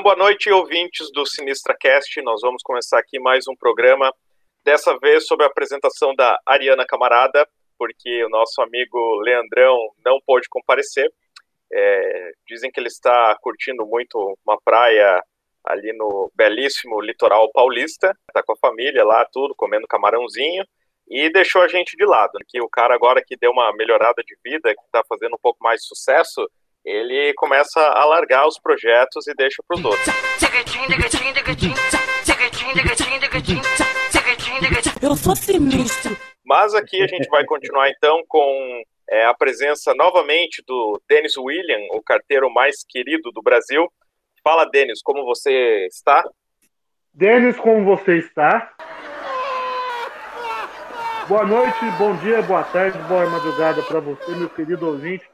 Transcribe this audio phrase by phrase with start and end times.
[0.00, 2.22] Então, boa noite, ouvintes do SinistraCast.
[2.22, 4.10] Nós vamos começar aqui mais um programa,
[4.64, 7.46] dessa vez sobre a apresentação da Ariana Camarada,
[7.78, 11.12] porque o nosso amigo Leandrão não pôde comparecer.
[11.70, 15.22] É, dizem que ele está curtindo muito uma praia
[15.62, 20.64] ali no belíssimo litoral paulista, está com a família lá, tudo, comendo camarãozinho,
[21.10, 22.38] e deixou a gente de lado.
[22.48, 25.62] Que o cara agora que deu uma melhorada de vida, que está fazendo um pouco
[25.62, 26.48] mais sucesso,
[26.84, 30.06] ele começa a largar os projetos e deixa para os outros.
[35.02, 36.16] Eu sou sinistro.
[36.44, 41.80] Mas aqui a gente vai continuar então com é, a presença novamente do Denis William,
[41.92, 43.90] o carteiro mais querido do Brasil.
[44.42, 46.24] Fala, Denis, como você está?
[47.12, 48.74] Denis, como você está?
[51.28, 55.24] Boa noite, bom dia, boa tarde, boa madrugada para você, meu querido ouvinte.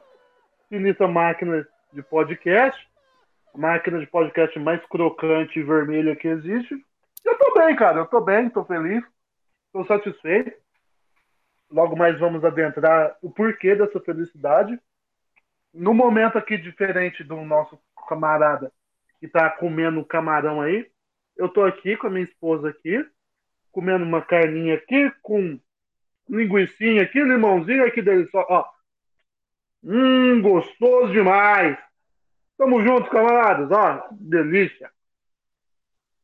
[0.69, 2.77] Sinistra máquina de podcast,
[3.55, 6.75] máquina de podcast mais crocante e vermelha que existe.
[7.23, 9.01] Eu tô bem, cara, eu tô bem, tô feliz,
[9.71, 10.51] tô satisfeito.
[11.71, 14.77] Logo mais vamos adentrar o porquê dessa felicidade.
[15.73, 18.71] No momento aqui diferente do nosso camarada
[19.21, 20.85] que tá comendo camarão aí,
[21.37, 23.05] eu tô aqui com a minha esposa aqui,
[23.71, 25.57] comendo uma carninha aqui com
[26.29, 28.47] linguiçinha aqui, limãozinho aqui delicioso.
[28.49, 28.76] Ó.
[29.87, 31.77] Hum, gostoso demais.
[32.57, 33.71] Tamo juntos, camaradas.
[33.71, 34.91] Ó, delícia.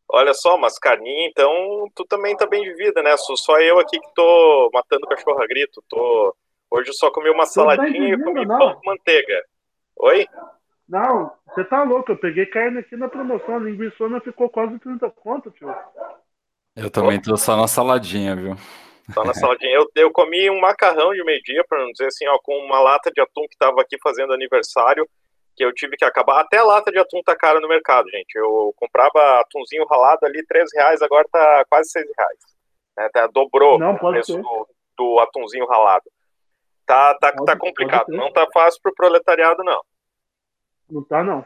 [0.09, 3.15] Olha só, mas carninha, então tu também tá bem de vida, né?
[3.15, 5.81] Sou só eu aqui que tô matando cachorro a grito.
[5.87, 6.35] Tô...
[6.69, 8.57] Hoje eu só comi uma saladinha e comi não.
[8.57, 9.41] pão com manteiga.
[9.95, 10.27] Oi?
[10.87, 12.11] Não, você tá louco.
[12.11, 13.55] Eu peguei carne aqui na promoção.
[13.55, 15.73] A linguiçona ficou quase 30 conto, tio.
[16.75, 18.55] Eu também tô só na saladinha, viu?
[19.11, 19.73] Só na saladinha.
[19.73, 23.11] Eu, eu comi um macarrão de meio-dia, para não dizer assim, ó, com uma lata
[23.11, 25.07] de atum que tava aqui fazendo aniversário
[25.55, 26.39] que eu tive que acabar.
[26.39, 28.35] Até a lata de atum tá cara no mercado, gente.
[28.35, 32.39] Eu comprava atumzinho ralado ali, 3 reais, agora tá quase 6 reais.
[32.97, 33.09] Né?
[33.13, 36.05] Tá, dobrou não, o preço do, do, atumzinho ralado.
[36.85, 38.07] Tá, tá, pode, tá complicado.
[38.09, 39.81] Não tá fácil pro proletariado, não.
[40.89, 41.45] Não tá, não.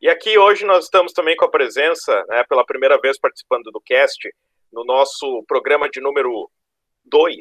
[0.00, 3.80] E aqui hoje nós estamos também com a presença, né, pela primeira vez participando do
[3.80, 4.28] cast,
[4.74, 6.50] no nosso programa de número
[7.04, 7.38] 2,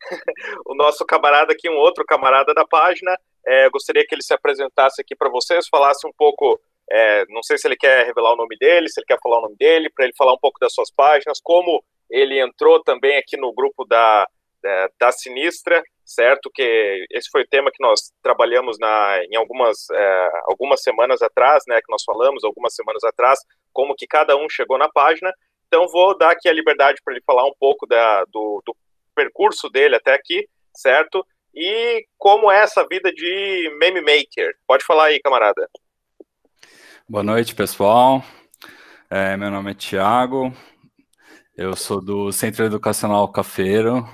[0.66, 3.16] o nosso camarada aqui, um outro camarada da página,
[3.46, 6.60] é, gostaria que ele se apresentasse aqui para vocês, falasse um pouco,
[6.90, 9.42] é, não sei se ele quer revelar o nome dele, se ele quer falar o
[9.42, 13.36] nome dele, para ele falar um pouco das suas páginas, como ele entrou também aqui
[13.36, 14.28] no grupo da,
[14.62, 16.50] da, da Sinistra, certo?
[16.52, 21.64] Que esse foi o tema que nós trabalhamos na, em algumas, é, algumas semanas atrás,
[21.66, 21.76] né?
[21.76, 23.40] Que nós falamos algumas semanas atrás,
[23.72, 25.32] como que cada um chegou na página.
[25.76, 28.74] Então vou dar aqui a liberdade para ele falar um pouco da, do, do
[29.14, 31.22] percurso dele até aqui, certo?
[31.54, 34.56] E como é essa vida de meme maker?
[34.66, 35.68] Pode falar aí, camarada.
[37.06, 38.24] Boa noite, pessoal.
[39.10, 40.50] É, meu nome é Tiago.
[41.54, 44.08] Eu sou do Centro Educacional Cafeiro,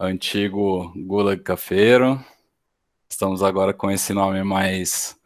[0.00, 2.18] antigo Gulag Cafeiro.
[3.08, 5.16] Estamos agora com esse nome mais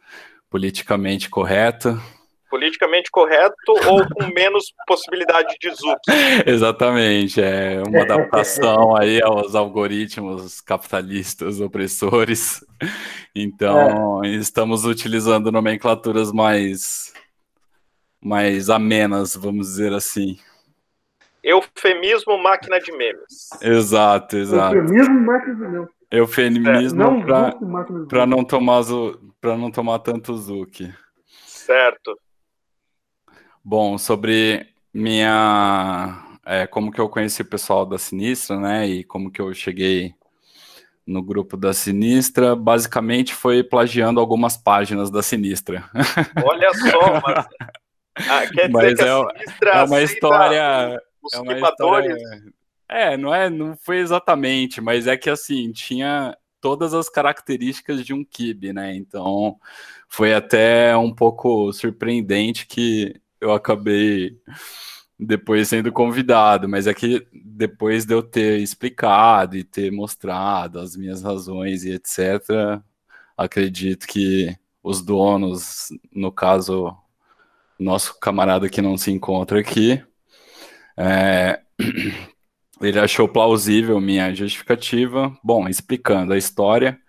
[0.51, 1.99] politicamente correto,
[2.49, 3.55] politicamente correto
[3.87, 5.95] ou com menos possibilidade de zoom.
[6.45, 12.65] Exatamente, é uma adaptação aí aos algoritmos capitalistas opressores.
[13.35, 14.29] Então, é.
[14.29, 17.13] estamos utilizando nomenclaturas mais
[18.19, 20.37] mais amenas, vamos dizer assim.
[21.43, 23.49] Eufemismo máquina de memes.
[23.61, 24.75] Exato, exato.
[24.75, 25.89] Eufemismo máquina de memes.
[26.09, 27.25] Eufemismo
[28.07, 28.83] para não tomar
[29.39, 30.93] para não tomar tanto Zuki.
[31.45, 32.17] Certo.
[33.69, 36.23] Bom, sobre minha.
[36.45, 38.87] É, como que eu conheci o pessoal da Sinistra, né?
[38.87, 40.15] E como que eu cheguei
[41.05, 45.83] no grupo da Sinistra, basicamente foi plagiando algumas páginas da Sinistra.
[46.45, 47.45] Olha só, mas.
[48.29, 51.01] Ah, quer dizer mas que é, a Sinistra é uma história.
[51.21, 52.15] Os é uma história.
[52.87, 58.13] É, não é, não foi exatamente, mas é que assim, tinha todas as características de
[58.13, 58.95] um kibe, né?
[58.95, 59.57] Então,
[60.07, 64.37] foi até um pouco surpreendente que eu acabei
[65.19, 70.95] depois sendo convidado, mas é que depois de eu ter explicado e ter mostrado as
[70.95, 72.81] minhas razões e etc.,
[73.35, 76.95] acredito que os donos, no caso,
[77.79, 80.03] nosso camarada que não se encontra aqui,
[80.95, 81.61] é,
[82.81, 85.35] ele achou plausível minha justificativa.
[85.43, 86.99] Bom, explicando a história,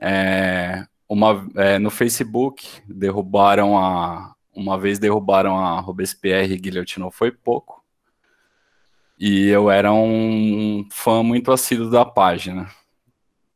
[0.00, 7.30] é, uma, é, no Facebook derrubaram a, uma vez derrubaram a Robespierre e guilhotinou foi
[7.30, 7.84] pouco.
[9.18, 12.68] E eu era um fã muito assíduo da página.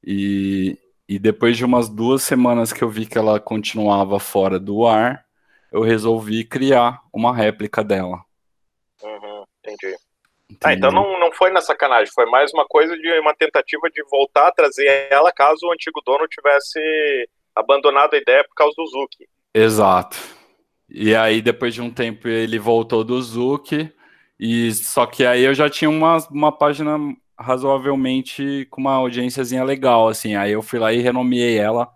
[0.04, 4.86] E, e depois de umas duas semanas que eu vi que ela continuava fora do
[4.86, 5.24] ar,
[5.72, 8.22] eu resolvi criar uma réplica dela.
[9.02, 9.96] Uhum, entendi.
[10.62, 14.02] Ah, então não, não foi na sacanagem, foi mais uma coisa de uma tentativa de
[14.10, 16.80] voltar a trazer ela caso o antigo dono tivesse
[17.54, 19.28] abandonado a ideia por causa do Zuki.
[19.54, 20.39] Exato.
[20.90, 23.92] E aí, depois de um tempo, ele voltou do Zuki,
[24.38, 26.98] e só que aí eu já tinha uma, uma página
[27.38, 30.34] razoavelmente com uma audiênciazinha legal, assim.
[30.34, 31.88] Aí eu fui lá e renomeei ela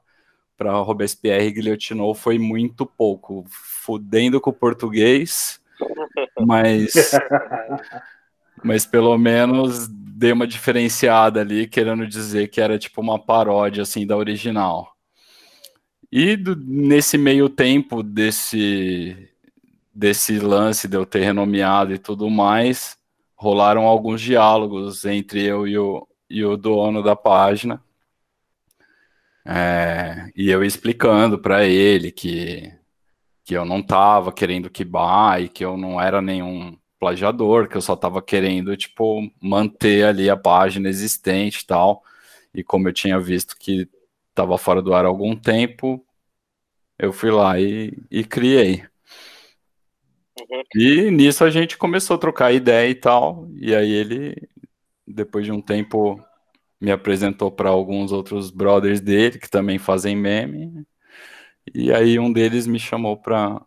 [0.56, 5.60] para Robespierre Guilhotinou, foi muito pouco, fudendo com o português,
[6.40, 7.12] mas
[8.62, 14.06] mas pelo menos dei uma diferenciada ali, querendo dizer que era tipo uma paródia assim
[14.06, 14.93] da original.
[16.16, 19.28] E do, nesse meio tempo desse
[19.92, 22.96] desse lance de eu ter renomeado e tudo mais,
[23.34, 27.82] rolaram alguns diálogos entre eu e o, e o dono da página.
[29.44, 32.72] É, e eu explicando para ele que,
[33.44, 37.82] que eu não estava querendo quibar e que eu não era nenhum plagiador, que eu
[37.82, 42.04] só estava querendo, tipo, manter ali a página existente e tal.
[42.54, 43.88] E como eu tinha visto que
[44.34, 46.04] estava fora do ar há algum tempo,
[46.98, 48.84] eu fui lá e, e criei.
[50.40, 50.62] Uhum.
[50.74, 53.48] E nisso a gente começou a trocar ideia e tal.
[53.56, 54.36] E aí ele,
[55.06, 56.20] depois de um tempo,
[56.80, 60.84] me apresentou para alguns outros brothers dele que também fazem meme.
[61.72, 63.62] E aí um deles me chamou para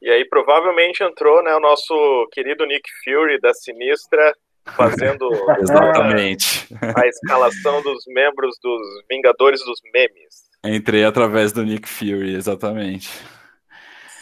[0.00, 4.32] e aí provavelmente entrou, né, o nosso querido Nick Fury da Sinistra
[4.76, 5.28] fazendo
[5.60, 8.80] exatamente a, a escalação dos membros dos
[9.10, 10.48] Vingadores dos Memes.
[10.64, 13.08] Entrei através do Nick Fury, exatamente.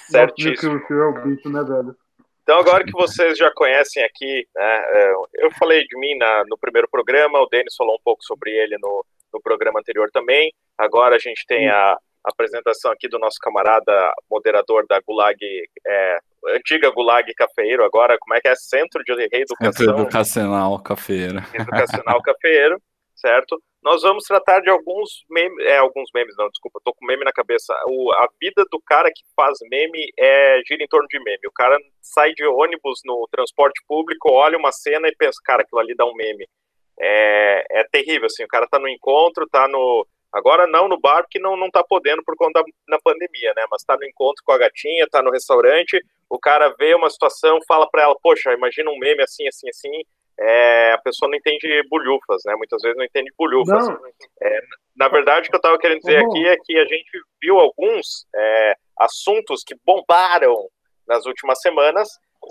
[0.09, 0.75] Certíssimo.
[0.75, 1.97] Nick Fury é o bicho, né, velho?
[2.43, 6.57] Então, agora que vocês já conhecem aqui, né, é, eu falei de mim na, no
[6.57, 9.05] primeiro programa, o Denis falou um pouco sobre ele no,
[9.35, 10.53] no programa anterior também.
[10.79, 15.39] Agora a gente tem a, apresentação aqui do nosso camarada moderador da Gulag,
[15.87, 16.19] é,
[16.49, 18.55] antiga Gulag Cafeiro, agora como é que é?
[18.55, 19.73] Centro de Reeducação.
[19.73, 21.39] Centro Educacional Cafeiro.
[21.55, 22.81] Educacional Cafeiro,
[23.15, 23.61] certo?
[23.83, 27.33] Nós vamos tratar de alguns memes, é, alguns memes não, desculpa, tô com meme na
[27.33, 27.73] cabeça.
[27.87, 31.47] O, a vida do cara que faz meme é gira em torno de meme.
[31.47, 35.81] O cara sai de ônibus no transporte público, olha uma cena e pensa, cara, aquilo
[35.81, 36.49] ali dá um meme.
[36.99, 41.23] É, é terrível, assim, o cara tá no encontro, tá no Agora não no bar,
[41.23, 43.65] porque não, não tá podendo por conta da, pandemia, né?
[43.71, 47.59] Mas tá no encontro com a gatinha, tá no restaurante, o cara vê uma situação,
[47.67, 50.03] fala para ela, poxa, imagina um meme assim, assim, assim.
[50.39, 52.55] É, a pessoa não entende bolhufas, né?
[52.57, 53.89] Muitas vezes não entende bolhufas.
[54.43, 54.61] É,
[54.95, 58.27] na verdade, o que eu estava querendo dizer aqui é que a gente viu alguns
[58.35, 60.69] é, assuntos que bombaram
[61.07, 62.09] nas últimas semanas,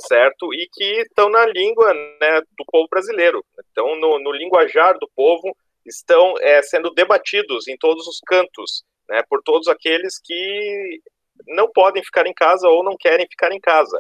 [0.08, 0.54] certo?
[0.54, 3.44] E que estão na língua né, do povo brasileiro.
[3.72, 9.24] Então, no, no linguajar do povo, estão é, sendo debatidos em todos os cantos, né,
[9.30, 11.02] por todos aqueles que
[11.48, 14.00] não podem ficar em casa ou não querem ficar em casa.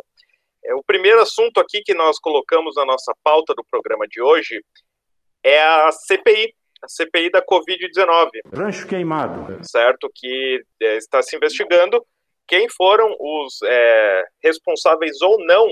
[0.63, 4.63] É, o primeiro assunto aqui que nós colocamos na nossa pauta do programa de hoje
[5.43, 8.29] é a CPI, a CPI da Covid-19.
[8.53, 9.59] Rancho queimado.
[9.63, 12.03] Certo, que é, está se investigando
[12.47, 15.67] quem foram os é, responsáveis ou não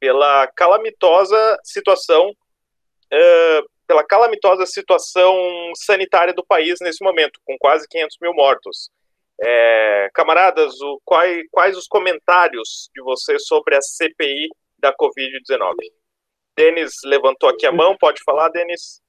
[0.00, 5.34] pela calamitosa situação uh, pela calamitosa situação
[5.74, 8.90] sanitária do país nesse momento, com quase 500 mil mortos.
[9.40, 15.74] É, camaradas, o, quais, quais os comentários de vocês sobre a CPI da Covid-19?
[16.54, 19.00] Denis levantou aqui a mão, pode falar, Denis?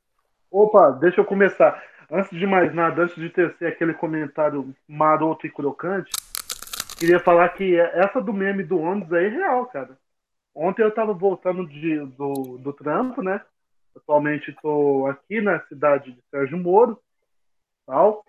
[0.49, 1.83] Opa, deixa eu começar.
[2.09, 6.11] Antes de mais nada, antes de tecer aquele comentário maroto e crocante,
[6.97, 9.97] queria falar que essa do meme do ônibus aí é real, cara.
[10.55, 13.41] Ontem eu tava voltando de, do, do trampo, né?
[13.95, 16.99] Atualmente estou aqui na cidade de Sérgio Moro,
[17.85, 18.23] tal.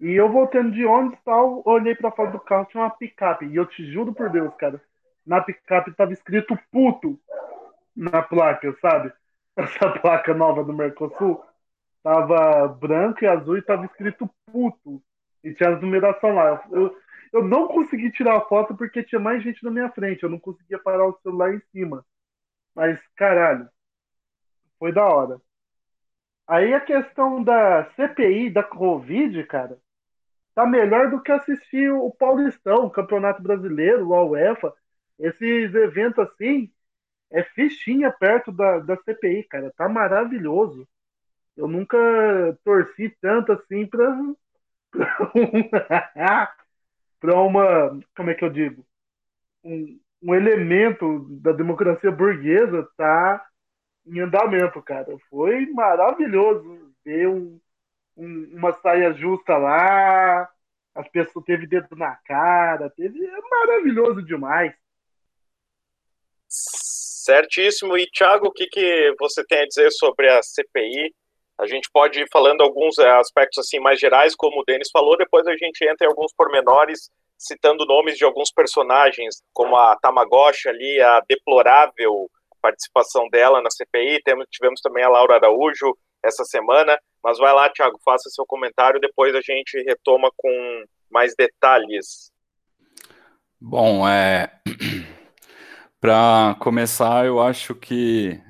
[0.00, 3.46] E eu voltando de ônibus, tal, olhei para fora do carro, tinha uma picape.
[3.46, 4.80] E eu te juro por Deus, cara,
[5.26, 7.18] na picape tava escrito puto
[7.96, 9.12] na placa, sabe?
[9.56, 11.42] Essa placa nova do Mercosul
[12.02, 15.02] tava branca e azul e tava escrito puto.
[15.42, 16.64] E tinha as numeração lá.
[16.70, 16.96] Eu,
[17.32, 20.22] eu não consegui tirar a foto porque tinha mais gente na minha frente.
[20.22, 22.04] Eu não conseguia parar o celular em cima.
[22.74, 23.68] Mas, caralho,
[24.78, 25.40] foi da hora.
[26.46, 29.78] Aí a questão da CPI, da Covid, cara,
[30.54, 34.74] tá melhor do que assistir o Paulistão, o Campeonato Brasileiro, a UEFA.
[35.18, 36.72] Esses eventos assim,
[37.32, 39.72] é fichinha perto da, da CPI, cara.
[39.76, 40.88] Tá maravilhoso.
[41.56, 41.98] Eu nunca
[42.64, 44.16] torci tanto assim pra,
[47.20, 47.98] pra uma.
[48.16, 48.86] Como é que eu digo?
[49.64, 53.46] Um, um elemento da democracia burguesa tá
[54.06, 55.16] em andamento, cara.
[55.30, 57.60] Foi maravilhoso ver um,
[58.16, 60.48] um, uma saia justa lá,
[60.94, 64.72] as pessoas teve dedo na cara, teve é maravilhoso demais.
[66.48, 67.96] Certíssimo.
[67.96, 71.12] E Thiago, o que, que você tem a dizer sobre a CPI?
[71.58, 75.16] A gente pode ir falando alguns é, aspectos assim mais gerais, como o Denis falou,
[75.16, 77.08] depois a gente entra em alguns pormenores,
[77.38, 82.28] citando nomes de alguns personagens, como a Tamagotchi ali, a deplorável
[82.64, 84.22] participação dela na CPI.
[84.24, 86.98] Temos, tivemos também a Laura Araújo essa semana.
[87.22, 92.32] Mas vai lá, Thiago, faça seu comentário, depois a gente retoma com mais detalhes.
[93.60, 94.50] Bom, é.
[96.00, 98.40] Para começar, eu acho que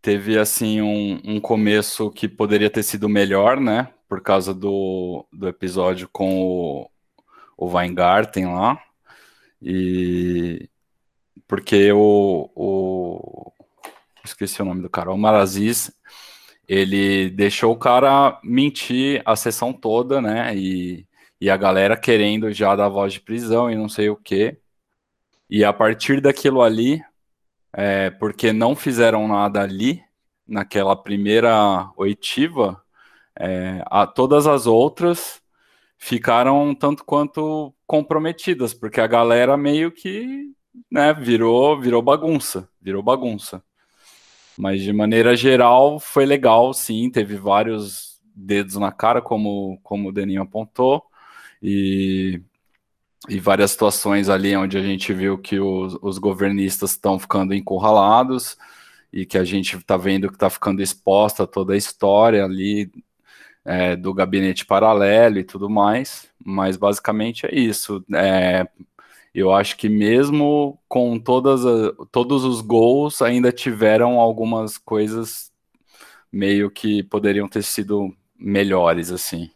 [0.00, 3.92] teve assim um, um, começo que poderia ter sido melhor, né?
[4.08, 6.90] Por causa do, do episódio com o,
[7.56, 8.80] o Weingarten lá.
[9.60, 10.68] E
[11.46, 13.52] porque o, o
[14.24, 15.92] esqueci o nome do cara, o Maraziz,
[16.68, 20.56] ele deixou o cara mentir a sessão toda, né?
[20.56, 21.06] E,
[21.40, 24.58] e a galera querendo já dar voz de prisão e não sei o quê.
[25.48, 27.02] E a partir daquilo ali,
[27.72, 30.02] é, porque não fizeram nada ali,
[30.46, 32.80] naquela primeira oitiva,
[33.38, 35.42] é, a, todas as outras
[35.98, 40.54] ficaram tanto quanto comprometidas, porque a galera meio que
[40.90, 43.62] né, virou, virou bagunça, virou bagunça.
[44.56, 50.12] Mas de maneira geral foi legal, sim, teve vários dedos na cara, como, como o
[50.12, 51.02] Deninho apontou,
[51.62, 52.40] e,
[53.28, 58.56] e várias situações ali onde a gente viu que os, os governistas estão ficando encurralados
[59.12, 62.90] e que a gente está vendo que está ficando exposta toda a história ali
[63.64, 68.04] é, do gabinete paralelo e tudo mais, mas basicamente é isso.
[68.14, 68.66] É,
[69.40, 75.52] eu acho que mesmo com todas a, todos os gols, ainda tiveram algumas coisas
[76.32, 79.50] meio que poderiam ter sido melhores, assim.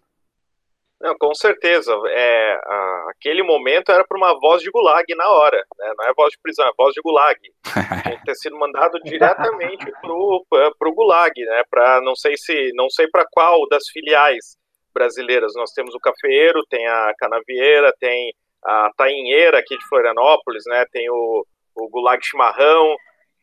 [1.00, 1.92] Não, com certeza.
[2.08, 5.92] É, a, aquele momento era para uma voz de gulag na hora, né?
[5.96, 7.40] não é voz de prisão, é voz de gulag.
[8.04, 11.62] Tinha que ter sido mandado diretamente para o gulag, né?
[11.70, 14.58] Para não sei se não sei para qual das filiais
[14.92, 15.54] brasileiras.
[15.54, 18.34] Nós temos o Cafeiro, tem a Canavieira, tem
[18.64, 20.84] a Tainheira aqui de Florianópolis, né?
[20.92, 22.96] Tem o, o Gulag Chimarrão,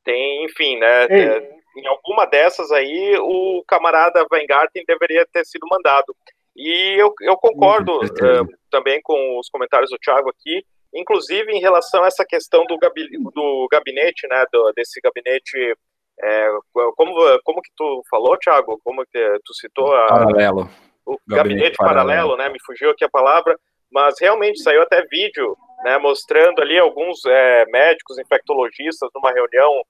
[0.03, 1.05] tem, enfim, né?
[1.05, 6.15] É, em alguma dessas aí, o camarada Weingarten deveria ter sido mandado.
[6.55, 12.03] E eu, eu concordo uh, também com os comentários do Thiago aqui, inclusive em relação
[12.03, 14.45] a essa questão do, gabi, do gabinete, né?
[14.51, 15.75] Do, desse gabinete.
[16.19, 16.49] É,
[16.95, 18.79] como, como que tu falou, Thiago?
[18.83, 19.93] Como que tu citou?
[19.93, 20.69] A, paralelo.
[21.05, 22.49] O gabinete, gabinete paralelo, paralelo, né?
[22.49, 23.55] Me fugiu aqui a palavra
[23.91, 29.83] mas realmente saiu até vídeo né, mostrando ali alguns é, médicos infectologistas numa reunião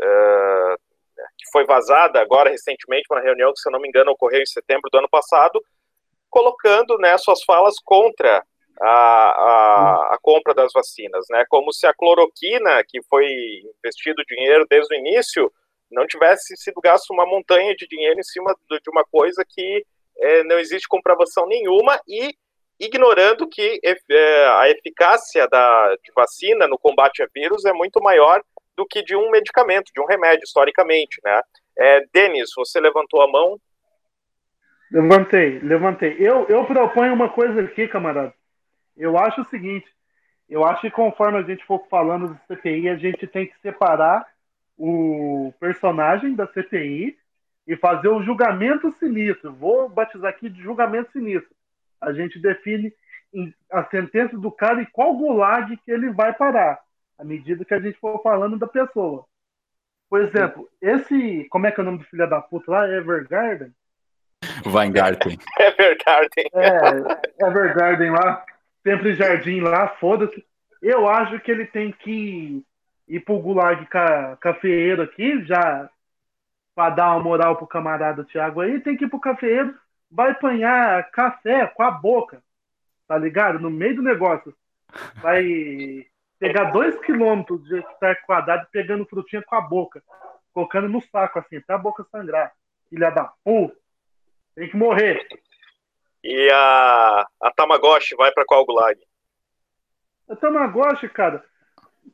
[0.00, 0.76] é,
[1.38, 4.46] que foi vazada agora recentemente, uma reunião que, se eu não me engano, ocorreu em
[4.46, 5.62] setembro do ano passado,
[6.30, 8.44] colocando né, suas falas contra
[8.80, 13.26] a, a, a, compra das vacinas, né, como se a cloroquina, que foi
[13.78, 15.52] investido dinheiro desde o início,
[15.90, 19.86] não tivesse sido gasto uma montanha de dinheiro em cima de uma coisa que
[20.18, 22.34] é, não existe comprovação nenhuma e
[22.78, 28.42] ignorando que é, a eficácia da, de vacina no combate a vírus é muito maior
[28.76, 31.40] do que de um medicamento, de um remédio, historicamente, né?
[31.78, 33.60] É, Denis, você levantou a mão?
[34.90, 36.16] Levantei, levantei.
[36.18, 38.34] Eu, eu proponho uma coisa aqui, camarada.
[38.96, 39.86] Eu acho o seguinte,
[40.48, 44.24] eu acho que conforme a gente for falando do CPI, a gente tem que separar
[44.76, 47.16] o personagem da CPI
[47.66, 49.52] e fazer o julgamento sinistro.
[49.52, 51.54] Vou batizar aqui de julgamento sinistro
[52.00, 52.92] a gente define
[53.70, 56.80] a sentença do cara e qual gulag que ele vai parar,
[57.18, 59.24] à medida que a gente for falando da pessoa.
[60.08, 61.44] Por exemplo, esse.
[61.50, 62.88] Como é que é o nome do filho da puta lá?
[62.88, 63.72] Evergarden?
[64.66, 65.38] Weingarten.
[65.58, 66.44] Evergarden.
[66.54, 68.44] É, Evergarden lá.
[68.82, 70.44] Sempre jardim lá, foda-se.
[70.80, 72.62] Eu acho que ele tem que
[73.08, 75.88] ir pro gulag ca, cafeeiro aqui, já
[76.74, 79.74] para dar uma moral pro camarada Thiago aí, tem que ir pro cafeeiro
[80.10, 82.42] vai apanhar café com a boca,
[83.06, 83.58] tá ligado?
[83.58, 84.54] No meio do negócio.
[85.16, 86.06] Vai
[86.38, 90.02] pegar dois quilômetros de hectare quadrado pegando frutinha com a boca,
[90.52, 92.52] colocando no saco assim, até a boca sangrar.
[92.88, 93.76] Filha da puta.
[94.54, 95.26] Tem que morrer.
[96.22, 98.98] E a, a Tamagotchi vai para qual gulag?
[100.28, 101.44] A Tamagotchi, cara.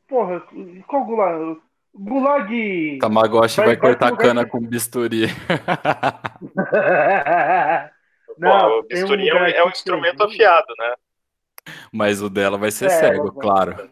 [0.08, 0.42] Porra,
[0.86, 1.60] qual gulag?
[1.94, 2.98] Gulag.
[3.00, 4.50] Tamagotchi vai, vai cortar cana que...
[4.50, 5.26] com bisturi.
[8.38, 10.94] Não, Pô, o bisturi um é, é um instrumento afiado, né?
[11.92, 13.90] Mas o dela vai ser é, cego, claro.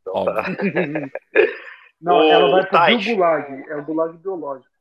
[0.00, 0.44] Então, tá.
[2.00, 3.64] Não, o ela vai fazer o gulag.
[3.68, 4.74] É o gulag biológico.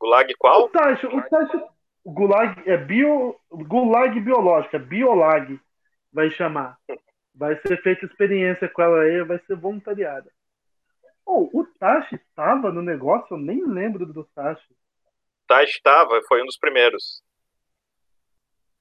[0.00, 0.64] Gulag qual?
[0.64, 1.50] O Taish, o Taish,
[2.04, 5.60] o gulag é bio, gulag biológico, é biolag.
[6.12, 6.78] vai chamar.
[7.34, 10.30] Vai ser feita experiência com ela aí, vai ser voluntariada.
[11.30, 13.34] Oh, o Tashi estava no negócio?
[13.34, 14.74] Eu nem lembro do Tashi.
[15.46, 17.22] Tashi estava, foi um dos primeiros.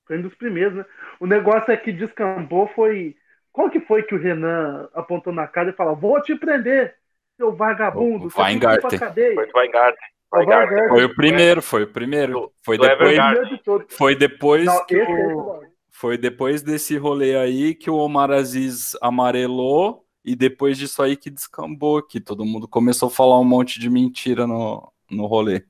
[0.05, 0.85] Foi um dos primeiros, né?
[1.19, 3.17] O negócio é que descambou foi.
[3.51, 6.95] Qual que foi que o Renan apontou na cara e falou: Vou te prender,
[7.35, 8.29] seu vagabundo.
[8.33, 8.97] O Weingarten.
[8.97, 10.07] Foi o Weingarten.
[10.87, 12.53] Foi o primeiro, foi o primeiro.
[12.63, 13.17] Foi depois,
[13.89, 20.06] foi depois Não, que o, foi depois desse rolê aí que o Omar Aziz amarelou
[20.27, 23.89] e depois disso aí que descambou, que todo mundo começou a falar um monte de
[23.89, 25.63] mentira no, no rolê.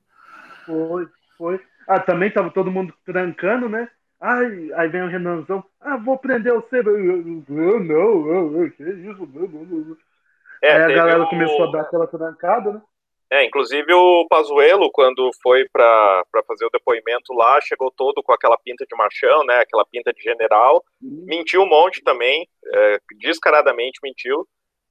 [0.66, 1.60] Foi, foi.
[1.86, 3.88] Ah, também tava todo mundo trancando, né?
[4.20, 5.64] Ai, aí vem o Renanzão.
[5.80, 6.90] Ah, vou prender o Seba.
[6.90, 9.28] Não, não, não, que isso?
[9.32, 9.96] Não, não, não.
[10.60, 11.28] É, aí a galera o...
[11.28, 12.82] começou a dar aquela trancada, né?
[13.30, 18.56] É, inclusive o Pazuello, quando foi para fazer o depoimento lá, chegou todo com aquela
[18.56, 21.24] pinta de marchão, né, aquela pinta de general, uhum.
[21.26, 24.48] mentiu um monte também, é, descaradamente mentiu,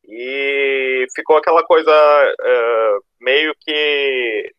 [0.07, 4.51] e ficou aquela coisa é, meio que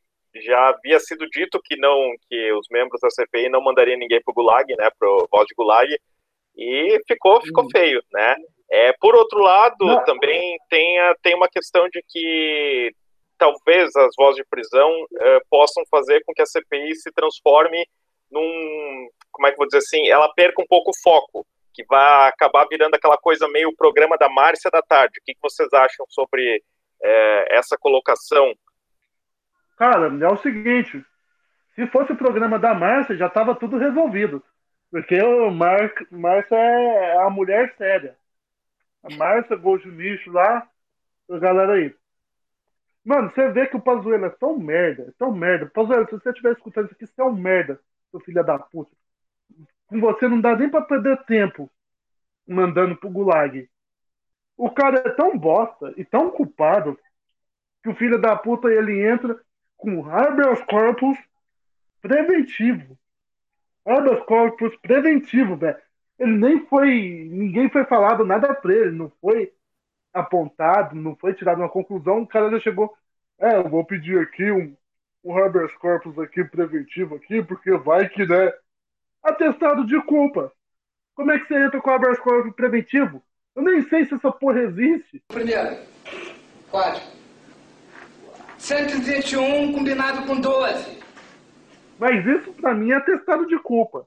[0.44, 4.32] já havia sido dito que não que os membros da CPI não mandariam ninguém para
[4.32, 5.88] o Gulag, né, para o voz de Gulag,
[6.56, 7.70] e ficou ficou uhum.
[7.70, 8.34] feio, né?
[8.70, 10.04] É, por outro lado, não.
[10.04, 12.92] também tem, a, tem uma questão de que
[13.38, 17.86] talvez as vozes de prisão uh, possam fazer com que a CPI se transforme
[18.30, 22.28] num, como é que vou dizer assim, ela perca um pouco o foco, que vai
[22.28, 25.18] acabar virando aquela coisa meio programa da Márcia da tarde.
[25.20, 28.52] O que, que vocês acham sobre uh, essa colocação?
[29.76, 31.02] Cara, é o seguinte,
[31.74, 34.42] se fosse o programa da Márcia, já estava tudo resolvido.
[34.90, 38.16] Porque o Márcia é a mulher séria.
[39.04, 39.90] A Márcia, Gojo
[40.32, 40.66] lá,
[41.30, 41.94] a galera aí.
[43.08, 45.64] Mano, você vê que o Pazuello é tão merda, é tão merda.
[45.64, 48.94] Pazuello, se você estiver escutando isso aqui, você é um merda, seu filho da puta.
[49.86, 51.70] Com você não dá nem pra perder tempo
[52.46, 53.66] mandando pro gulag.
[54.58, 56.98] O cara é tão bosta e tão culpado
[57.82, 59.40] que o filho da puta ele entra
[59.74, 61.16] com habeas corpus
[62.02, 62.98] preventivo.
[63.86, 65.78] Habeas corpus preventivo, velho.
[66.18, 67.26] Ele nem foi.
[67.32, 69.50] Ninguém foi falado nada pra ele, não foi
[70.18, 72.94] apontado, não foi tirado uma conclusão, o cara já chegou,
[73.38, 74.76] é, eu vou pedir aqui um,
[75.24, 78.52] um habeas corpus aqui preventivo aqui, porque vai que, né,
[79.22, 80.52] atestado de culpa.
[81.14, 83.22] Como é que você entra com habeas corpus preventivo?
[83.54, 85.22] Eu nem sei se essa porra existe.
[85.28, 85.78] Primeiro,
[86.70, 87.18] código.
[88.58, 90.98] 121 combinado com 12.
[91.98, 94.06] Mas isso pra mim é atestado de culpa.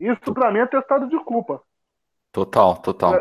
[0.00, 1.62] Isso pra mim é atestado de culpa.
[2.32, 3.14] Total, total.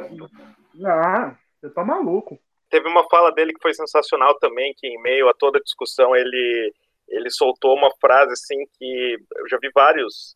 [0.86, 2.40] Ah, você tá maluco.
[2.70, 6.16] Teve uma fala dele que foi sensacional também, que em meio a toda a discussão
[6.16, 6.74] ele,
[7.08, 10.36] ele soltou uma frase assim que eu já vi vários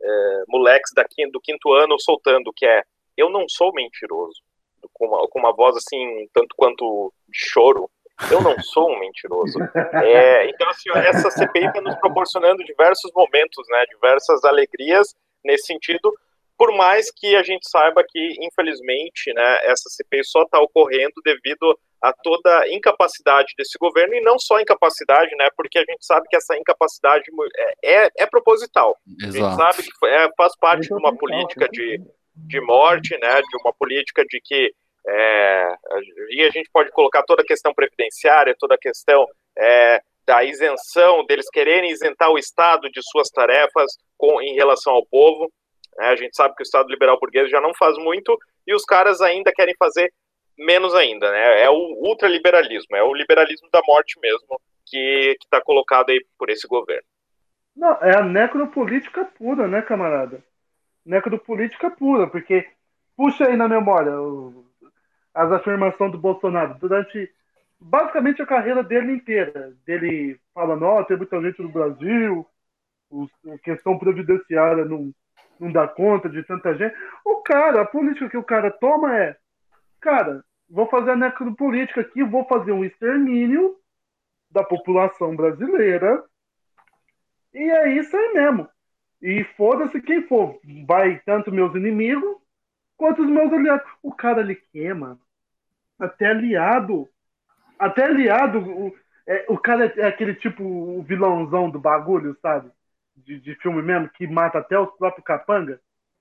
[0.00, 2.82] é, moleques daqui, do quinto ano soltando, que é
[3.16, 4.40] eu não sou mentiroso.
[4.92, 7.90] Com uma, com uma voz assim, tanto quanto de choro.
[8.30, 9.58] Eu não sou um mentiroso.
[10.04, 16.12] É, então, assim, essa CPI está nos proporcionando diversos momentos, né, diversas alegrias nesse sentido,
[16.56, 21.78] por mais que a gente saiba que, infelizmente, né, essa CPI só está ocorrendo devido
[22.02, 26.28] a toda a incapacidade desse governo, e não só incapacidade, né, porque a gente sabe
[26.28, 27.24] que essa incapacidade
[27.56, 28.96] é, é, é proposital.
[29.20, 29.44] Exato.
[29.44, 32.00] A gente sabe que é, faz parte de uma política de,
[32.34, 34.72] de morte, né, de uma política de que
[35.08, 35.74] é,
[36.30, 39.24] e a gente pode colocar toda a questão previdenciária, toda a questão
[39.56, 45.06] é, da isenção, deles quererem isentar o Estado de suas tarefas com, em relação ao
[45.06, 45.50] povo.
[45.98, 46.06] Né?
[46.08, 49.20] A gente sabe que o Estado liberal burguês já não faz muito e os caras
[49.20, 50.12] ainda querem fazer
[50.58, 51.30] menos ainda.
[51.30, 51.62] Né?
[51.62, 56.66] É o ultraliberalismo, é o liberalismo da morte mesmo que está colocado aí por esse
[56.66, 57.06] governo.
[57.74, 60.42] Não, é a necropolítica pura, né, camarada?
[61.04, 62.66] Necropolítica pura, porque
[63.16, 64.12] puxa aí na memória
[65.34, 67.30] as afirmações do Bolsonaro durante
[67.78, 69.74] basicamente a carreira dele inteira.
[69.84, 72.46] Dele falando, ó, oh, tem muita gente no Brasil,
[73.52, 75.12] a questão previdenciária não,
[75.58, 76.94] não dá conta de tanta gente.
[77.24, 79.36] O cara, a política que o cara toma é,
[80.00, 83.76] cara, vou fazer a necropolítica aqui, vou fazer um extermínio
[84.50, 86.22] da população brasileira.
[87.52, 88.68] E é isso aí mesmo.
[89.20, 90.58] E foda-se quem for.
[90.86, 92.36] Vai tanto meus inimigos
[92.96, 93.86] quanto os meus aliados.
[94.02, 95.18] O cara ele queima
[95.98, 97.08] até aliado.
[97.78, 98.58] Até aliado.
[98.58, 102.70] O, é, o cara é aquele tipo o vilãozão do bagulho, sabe?
[103.26, 105.80] De, de filme mesmo, que mata até os próprios capanga,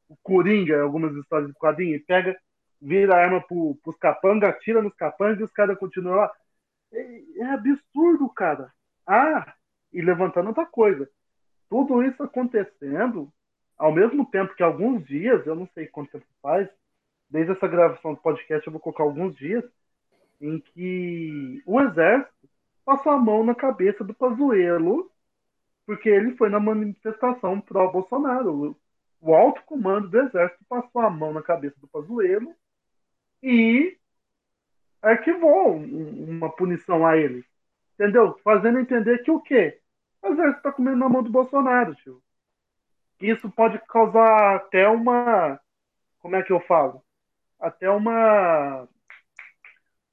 [0.09, 2.37] o Coringa, algumas histórias de quadrinho, pega,
[2.81, 6.31] vira a arma pro, pros capanga, atira nos capangas e os caras continuam lá.
[6.91, 8.71] É, é, absurdo, cara.
[9.05, 9.53] Ah,
[9.93, 11.07] e levantando outra coisa.
[11.69, 13.31] Tudo isso acontecendo
[13.77, 16.67] ao mesmo tempo que alguns dias, eu não sei quanto tempo faz,
[17.29, 19.63] desde essa gravação do podcast eu vou colocar alguns dias,
[20.39, 22.49] em que o exército
[22.85, 25.11] passou a mão na cabeça do Pazuello,
[25.85, 28.75] porque ele foi na manifestação pró-Bolsonaro.
[29.21, 32.53] O alto comando do exército passou a mão na cabeça do Pazuello
[33.41, 33.97] e
[35.01, 37.45] arquivou uma punição a ele.
[37.93, 38.37] Entendeu?
[38.43, 39.79] Fazendo entender que o quê?
[40.21, 42.21] O exército está comendo na mão do Bolsonaro, tio.
[43.21, 45.59] Isso pode causar até uma.
[46.19, 47.03] Como é que eu falo?
[47.59, 48.87] Até uma.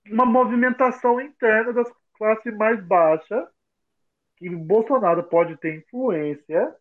[0.07, 3.49] Uma movimentação interna das classes mais baixas,
[4.43, 6.75] que Bolsonaro pode ter influência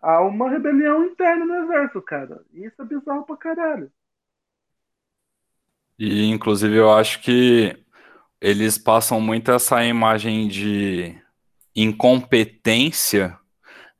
[0.00, 2.40] a uma rebelião interna no exército, cara.
[2.52, 3.90] Isso é bizarro pra caralho.
[5.98, 7.76] E, inclusive, eu acho que
[8.40, 11.20] eles passam muito essa imagem de
[11.74, 13.36] incompetência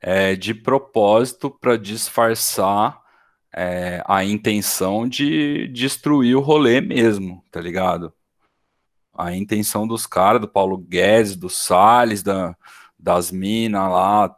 [0.01, 3.03] é, de propósito para disfarçar
[3.53, 8.13] é, a intenção de destruir o rolê mesmo, tá ligado?
[9.17, 12.57] A intenção dos caras, do Paulo Guedes, do Salles, da,
[12.99, 14.37] das minas lá,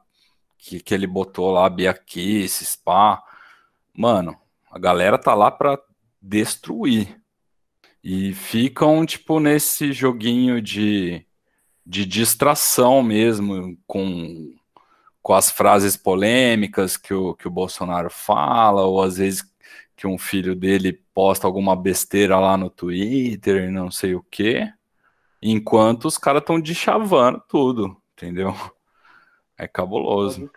[0.56, 3.22] que, que ele botou lá, Bia Kiss, Spa.
[3.94, 4.36] Mano,
[4.70, 5.78] a galera tá lá pra
[6.20, 7.20] destruir.
[8.02, 11.26] E ficam, tipo, nesse joguinho de,
[11.84, 14.54] de distração mesmo, com,
[15.22, 19.42] com as frases polêmicas que o, que o Bolsonaro fala, ou às vezes
[19.98, 24.72] que um filho dele posta alguma besteira lá no Twitter e não sei o quê,
[25.42, 28.54] enquanto os caras estão deschavando tudo, entendeu?
[29.58, 30.48] É cabuloso.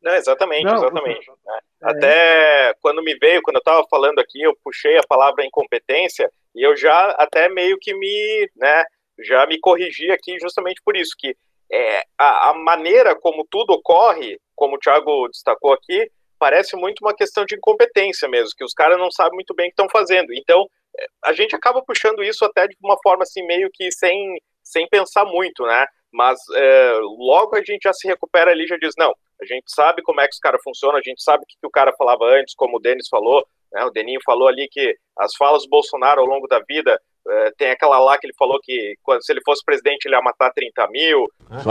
[0.00, 1.28] Não, exatamente, não, exatamente.
[1.28, 1.58] É.
[1.82, 6.62] Até quando me veio, quando eu estava falando aqui, eu puxei a palavra incompetência e
[6.62, 8.84] eu já até meio que me, né,
[9.18, 11.36] já me corrigi aqui justamente por isso, que
[11.68, 16.08] é, a, a maneira como tudo ocorre, como o Thiago destacou aqui,
[16.42, 19.68] parece muito uma questão de incompetência mesmo, que os caras não sabem muito bem o
[19.68, 20.34] que estão fazendo.
[20.34, 20.66] Então,
[20.98, 24.88] é, a gente acaba puxando isso até de uma forma assim, meio que sem, sem
[24.88, 25.86] pensar muito, né?
[26.12, 30.02] Mas é, logo a gente já se recupera ali já diz, não, a gente sabe
[30.02, 32.24] como é que os caras funcionam, a gente sabe o que, que o cara falava
[32.24, 36.22] antes, como o Denis falou, né, o Deninho falou ali que as falas do Bolsonaro
[36.22, 39.40] ao longo da vida, é, tem aquela lá que ele falou que quando, se ele
[39.44, 41.28] fosse presidente ele ia matar 30 mil.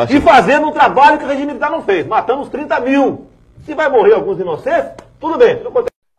[0.10, 3.31] E fazendo um trabalho que o regime militar não fez, matando os 30 mil.
[3.64, 5.58] Se vai morrer alguns inocentes, tudo bem.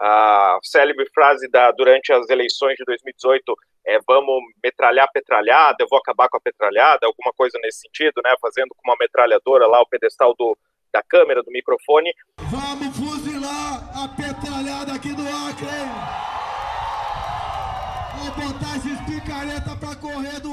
[0.01, 3.55] A célebre frase da, durante as eleições de 2018
[3.87, 8.21] é vamos metralhar a petralhada, eu vou acabar com a petralhada, alguma coisa nesse sentido,
[8.25, 8.35] né?
[8.41, 10.57] Fazendo com uma metralhadora lá o pedestal do,
[10.93, 12.13] da câmera, do microfone.
[12.39, 16.42] Vamos fuzilar a petralhada aqui do Acre!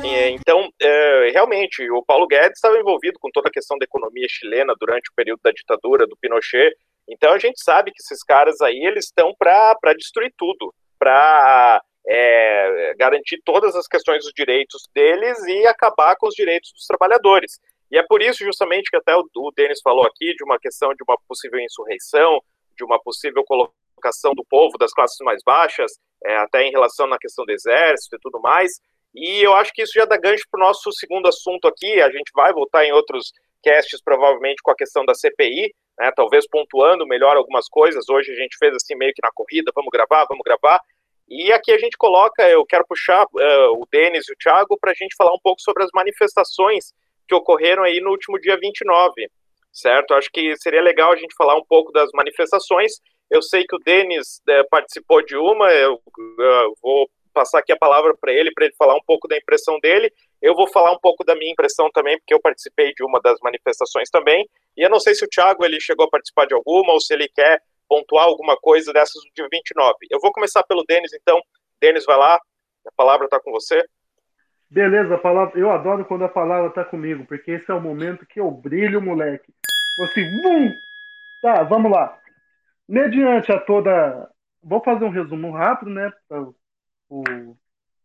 [0.03, 4.73] Então, é, realmente, o Paulo Guedes estava envolvido com toda a questão da economia chilena
[4.79, 6.75] durante o período da ditadura do Pinochet.
[7.07, 12.93] Então, a gente sabe que esses caras aí, eles estão para destruir tudo, para é,
[12.97, 17.59] garantir todas as questões dos direitos deles e acabar com os direitos dos trabalhadores.
[17.91, 20.93] E é por isso, justamente, que até o, o Denis falou aqui de uma questão
[20.93, 22.41] de uma possível insurreição,
[22.77, 25.91] de uma possível colocação do povo das classes mais baixas,
[26.23, 28.71] é, até em relação na questão do exército e tudo mais.
[29.13, 32.02] E eu acho que isso já dá gancho para o nosso segundo assunto aqui.
[32.02, 33.32] A gente vai voltar em outros
[33.63, 38.08] casts, provavelmente, com a questão da CPI, né, talvez pontuando melhor algumas coisas.
[38.10, 40.80] Hoje a gente fez assim meio que na corrida, vamos gravar, vamos gravar.
[41.28, 44.91] E aqui a gente coloca, eu quero puxar uh, o Denis e o Thiago para
[44.91, 46.93] a gente falar um pouco sobre as manifestações
[47.28, 49.30] que ocorreram aí no último dia 29,
[49.72, 50.15] certo?
[50.15, 52.93] Acho que seria legal a gente falar um pouco das manifestações.
[53.30, 57.78] Eu sei que o Denis uh, participou de uma, eu uh, vou passar aqui a
[57.78, 60.12] palavra para ele, para ele falar um pouco da impressão dele.
[60.42, 63.39] Eu vou falar um pouco da minha impressão também, porque eu participei de uma das
[63.42, 64.48] manifestações também.
[64.78, 67.13] E eu não sei se o Thiago ele chegou a participar de alguma ou se
[67.13, 69.96] ele quer pontuar alguma coisa dessas do dia 29.
[70.10, 71.42] Eu vou começar pelo Denis, então.
[71.82, 72.36] Denis, vai lá.
[72.86, 73.84] A palavra está com você.
[74.70, 78.39] Beleza, palavra, eu adoro quando a palavra está comigo, porque esse é o momento que
[78.39, 79.52] eu brilho, moleque.
[80.04, 80.72] Assim, bum!
[81.42, 82.18] Tá, vamos lá.
[82.88, 84.30] Mediante a toda.
[84.62, 86.12] Vou fazer um resumo rápido, né?
[86.28, 86.48] Para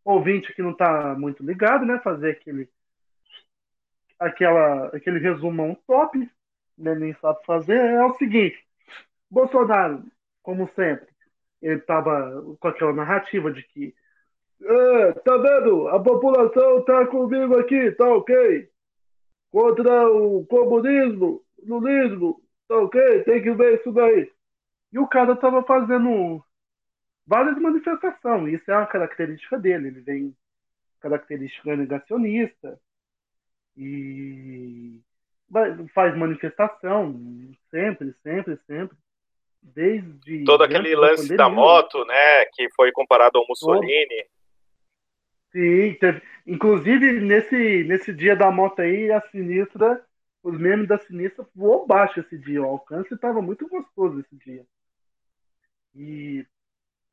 [0.05, 2.01] ouvinte que não está muito ligado, né?
[2.03, 2.69] Fazer aquele,
[4.19, 6.19] aquela, aquele resumão top,
[6.77, 6.95] né?
[6.95, 7.79] nem sabe fazer.
[7.79, 8.59] É o seguinte:
[9.31, 10.05] Bolsonaro,
[10.43, 11.09] como sempre,
[11.63, 13.95] ele estava com aquela narrativa de que
[14.63, 15.89] é, tá vendo?
[15.89, 18.69] A população tá comigo aqui, tá ok?
[19.51, 23.23] Contra o comunismo, lulismo, tá ok?
[23.25, 24.31] Tem que ver isso daí.
[24.93, 26.43] E o cara tava fazendo
[27.27, 28.55] várias manifestações.
[28.55, 29.89] Isso é uma característica dele.
[29.89, 30.37] Ele vem
[31.01, 32.79] característica negacionista
[33.77, 35.01] e
[35.93, 37.15] faz manifestação
[37.71, 38.97] sempre, sempre, sempre.
[39.63, 40.45] desde.
[40.45, 41.65] Todo aquele lance da pandemia.
[41.65, 44.27] moto, né, que foi comparado ao Mussolini.
[45.53, 46.23] Sim, teve.
[46.47, 50.05] Inclusive, nesse, nesse dia da moto aí, a sinistra,
[50.43, 52.63] os memes da sinistra voou baixo esse dia.
[52.63, 54.67] O alcance estava muito gostoso esse dia.
[55.95, 56.45] E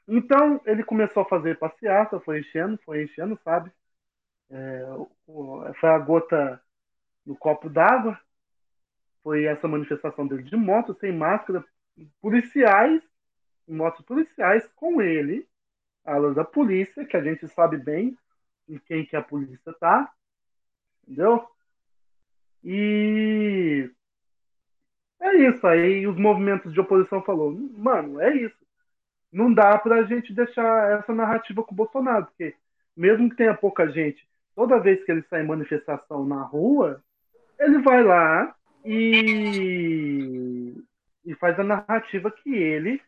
[0.07, 3.71] então ele começou a fazer passeata, foi enchendo, foi enchendo, sabe?
[4.49, 4.83] É,
[5.79, 6.61] foi a gota
[7.25, 8.19] no copo d'água.
[9.23, 11.63] Foi essa manifestação dele de moto, sem máscara,
[12.19, 13.01] policiais,
[13.67, 15.47] motos policiais com ele,
[16.03, 18.17] alas da polícia, que a gente sabe bem
[18.67, 20.11] em quem que a polícia tá,
[21.03, 21.47] entendeu?
[22.63, 23.89] E
[25.19, 28.57] é isso aí, os movimentos de oposição falou, mano, é isso.
[29.31, 32.55] Não dá pra gente deixar essa narrativa com o Bolsonaro, porque
[32.95, 37.01] mesmo que tenha pouca gente, toda vez que ele sai em manifestação na rua,
[37.57, 40.73] ele vai lá e,
[41.25, 43.01] e faz a narrativa que ele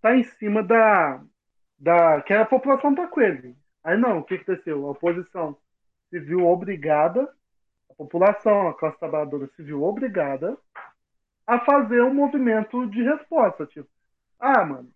[0.00, 1.20] tá em cima da,
[1.78, 3.54] da que a população tá com ele.
[3.84, 4.86] Aí não, o que aconteceu?
[4.86, 5.56] A oposição
[6.10, 7.28] se viu obrigada,
[7.90, 10.56] a população, a classe trabalhadora se viu obrigada
[11.46, 13.88] a fazer um movimento de resposta, tipo,
[14.38, 14.90] ah, mano,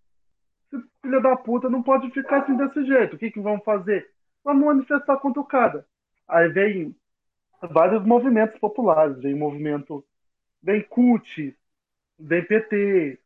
[1.02, 3.16] filho da puta não pode ficar assim desse jeito.
[3.16, 4.08] O que que vamos fazer?
[4.44, 5.86] Vamos manifestar contra o cara.
[6.28, 6.96] Aí vem
[7.60, 10.04] vários movimentos populares, vem movimento,
[10.62, 11.56] vem CUT,
[12.18, 13.18] vem PT,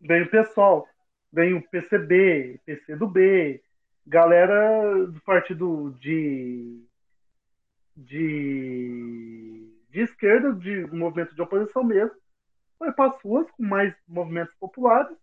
[0.00, 0.86] vem o PSOL,
[1.32, 3.62] vem o PCB, PCdoB,
[4.06, 6.84] galera do partido de
[7.98, 12.14] de, de esquerda, de movimento de oposição mesmo,
[12.78, 15.16] foi para as ruas com mais movimentos populares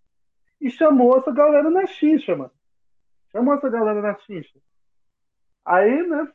[0.66, 2.52] e chamou essa galera na xincha, mano.
[3.32, 4.60] Chamou essa galera na xincha.
[5.64, 6.32] Aí, né,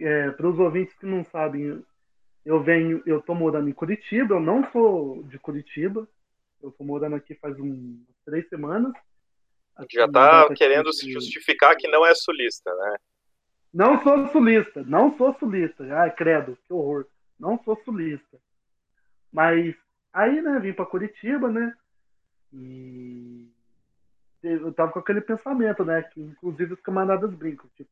[0.00, 1.82] é, para os ouvintes que não sabem,
[2.44, 6.08] eu venho, eu tô morando em Curitiba, eu não sou de Curitiba,
[6.62, 8.92] eu tô morando aqui faz um, três semanas.
[9.92, 12.96] Já tá querendo que- se justificar que não é sulista, né?
[13.72, 15.84] Não sou sulista, não sou sulista.
[16.00, 17.06] Ai, credo, que horror.
[17.38, 18.38] Não sou sulista.
[19.32, 19.76] Mas
[20.12, 21.72] aí, né, vim pra Curitiba, né?
[22.52, 23.46] E
[24.42, 26.02] eu tava com aquele pensamento, né?
[26.02, 27.90] Que inclusive os camaradas brincam, tipo,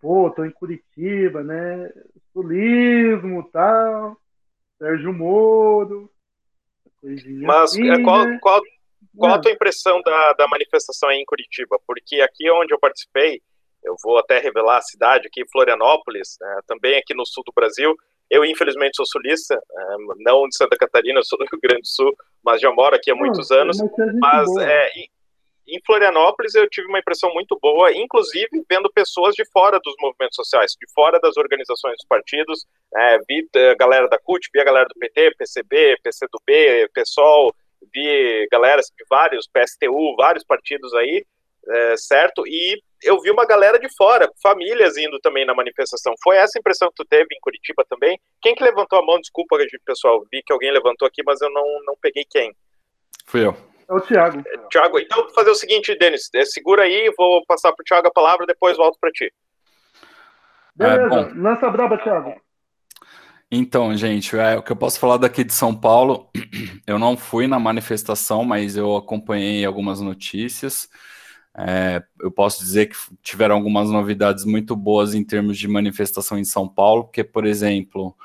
[0.00, 1.92] pô, tô em Curitiba, né?
[2.32, 4.16] Sulismo tal,
[4.78, 6.10] Sérgio Moro,
[7.02, 8.38] Mas assim, é, qual, né?
[8.40, 8.60] qual,
[9.16, 9.40] qual a É.
[9.40, 11.78] tua impressão da, da manifestação aí em Curitiba?
[11.86, 13.42] Porque aqui onde eu participei,
[13.82, 17.96] eu vou até revelar a cidade aqui, Florianópolis, né, também aqui no sul do Brasil.
[18.34, 19.84] Eu, infelizmente, sou sulista, é,
[20.20, 23.14] não de Santa Catarina, sou do Rio Grande do Sul, mas já moro aqui há
[23.14, 23.76] muitos Não, anos.
[23.78, 25.08] mas é Mas é, em-
[25.68, 30.34] em Florianópolis eu tive uma impressão muito boa, inclusive vendo pessoas de fora dos movimentos
[30.34, 32.66] sociais, de fora das organizações dos partidos.
[32.96, 37.54] É, vi a galera da CUT, vi a galera do PT, PCB, PCdoB, PSOL,
[37.94, 41.24] vi galera de vários, PSTU, vários partidos aí,
[41.68, 42.46] é, certo?
[42.46, 46.14] E eu vi uma galera de fora, famílias indo também na manifestação.
[46.22, 48.18] Foi essa impressão que tu teve em Curitiba também?
[48.40, 49.18] Quem que levantou a mão?
[49.20, 52.54] Desculpa, pessoal, vi que alguém levantou aqui, mas eu não, não peguei quem.
[53.26, 53.56] Fui eu.
[53.88, 54.42] É o Thiago.
[54.70, 58.12] Tiago, então vou fazer o seguinte, Denis, é, segura aí, vou passar pro Thiago a
[58.12, 59.32] palavra, depois volto para ti.
[60.74, 61.42] Beleza, É, bom.
[61.42, 62.34] lança braba, Thiago.
[63.50, 66.30] Então, gente, é, o que eu posso falar daqui de São Paulo,
[66.86, 70.88] eu não fui na manifestação, mas eu acompanhei algumas notícias.
[71.56, 76.44] É, eu posso dizer que tiveram algumas novidades muito boas em termos de manifestação em
[76.44, 78.16] São Paulo, porque, por exemplo,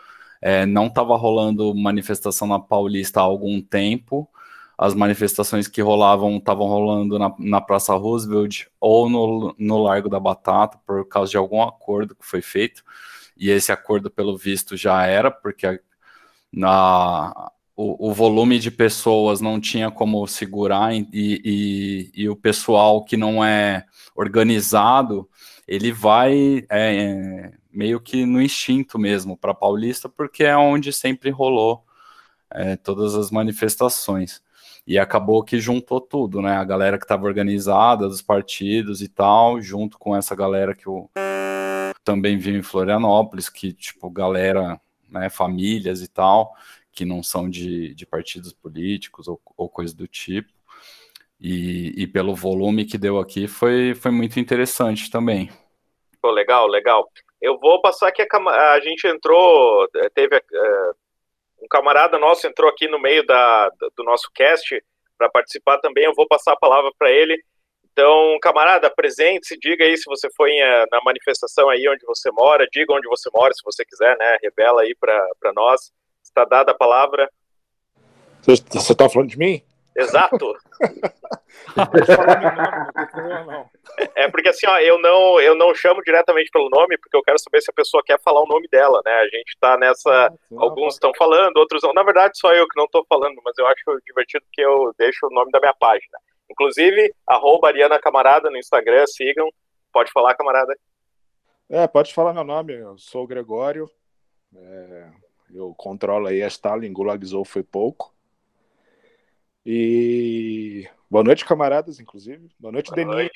[0.42, 4.30] é, não estava rolando manifestação na Paulista há algum tempo.
[4.78, 10.20] As manifestações que rolavam estavam rolando na, na Praça Roosevelt ou no, no Largo da
[10.20, 12.84] Batata, por causa de algum acordo que foi feito
[13.38, 15.80] e esse acordo, pelo visto, já era, porque a-
[16.52, 23.06] na, o, o volume de pessoas não tinha como segurar e, e, e o pessoal
[23.06, 23.86] que não é
[24.16, 25.30] organizado,
[25.68, 31.86] ele vai é, meio que no instinto mesmo para Paulista, porque é onde sempre rolou
[32.50, 34.42] é, todas as manifestações.
[34.88, 36.54] E acabou que juntou tudo, né?
[36.54, 41.10] A galera que estava organizada, dos partidos e tal, junto com essa galera que o,
[42.04, 44.80] também viu em Florianópolis, que, tipo, galera,
[45.12, 46.56] né, famílias e tal,
[46.98, 50.50] que não são de, de partidos políticos ou, ou coisa do tipo.
[51.40, 55.52] E, e pelo volume que deu aqui, foi, foi muito interessante também.
[56.20, 57.08] Pô, legal, legal.
[57.40, 60.92] Eu vou passar aqui a, a gente entrou, eh, teve eh,
[61.62, 64.84] um camarada nosso entrou aqui no meio da, do nosso cast
[65.20, 66.06] para participar também.
[66.06, 67.40] Eu vou passar a palavra para ele.
[67.92, 72.68] Então, camarada, presente-se, diga aí se você foi eh, na manifestação aí onde você mora,
[72.72, 74.40] diga onde você mora, se você quiser, né?
[74.42, 75.92] Revela aí para nós.
[76.38, 77.28] Está dada a palavra.
[78.43, 79.63] Você está falando de mim?
[79.95, 80.54] Exato.
[84.15, 87.39] É porque assim, ó, eu não, eu não chamo diretamente pelo nome, porque eu quero
[87.39, 89.12] saber se a pessoa quer falar o nome dela, né?
[89.12, 90.32] A gente tá nessa.
[90.52, 91.93] Não, Alguns estão falando, outros não.
[91.93, 95.26] Na verdade, só eu que não estou falando, mas eu acho divertido que eu deixo
[95.26, 96.17] o nome da minha página.
[96.50, 99.50] Inclusive, arroba Ariana Camarada no Instagram, sigam.
[99.91, 100.78] Pode falar, camarada.
[101.69, 103.89] É, pode falar meu nome, eu sou o Gregório.
[104.56, 105.10] É,
[105.54, 108.14] eu controlo aí a Stalin, Gulagzou foi pouco.
[109.66, 112.50] E boa noite, camaradas, inclusive.
[112.60, 113.32] Boa noite, Boa Denis.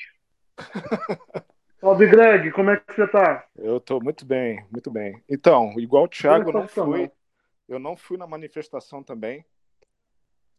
[1.80, 3.44] Salve, Greg, como é que você tá?
[3.56, 5.20] Eu tô muito bem, muito bem.
[5.28, 7.10] Então, igual o Thiago, eu não fui.
[7.68, 9.44] Eu não fui na manifestação também.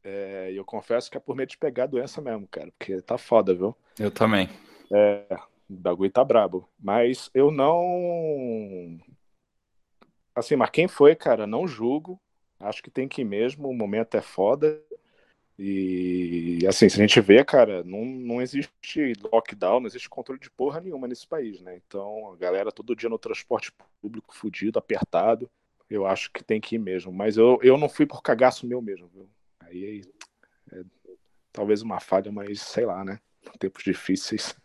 [0.04, 3.02] É, e eu confesso que é por medo de pegar a doença mesmo, cara, porque
[3.02, 3.74] tá foda, viu?
[3.98, 4.50] Eu também.
[5.70, 6.68] O bagulho tá brabo.
[6.78, 9.00] Mas eu não.
[10.36, 12.20] Assim, mas quem foi, cara, não julgo.
[12.60, 13.70] Acho que tem que ir mesmo.
[13.70, 14.82] O momento é foda.
[15.58, 20.50] E assim, se a gente vê, cara, não, não existe lockdown, não existe controle de
[20.50, 21.80] porra nenhuma nesse país, né?
[21.86, 25.50] Então, a galera todo dia no transporte público fudido, apertado.
[25.90, 27.12] Eu acho que tem que ir mesmo.
[27.12, 29.30] Mas eu, eu não fui por cagaço meu mesmo, viu?
[29.60, 30.02] Aí
[30.72, 30.84] é,
[31.52, 33.20] talvez uma falha, mas sei lá, né?
[33.60, 34.56] Tempos difíceis.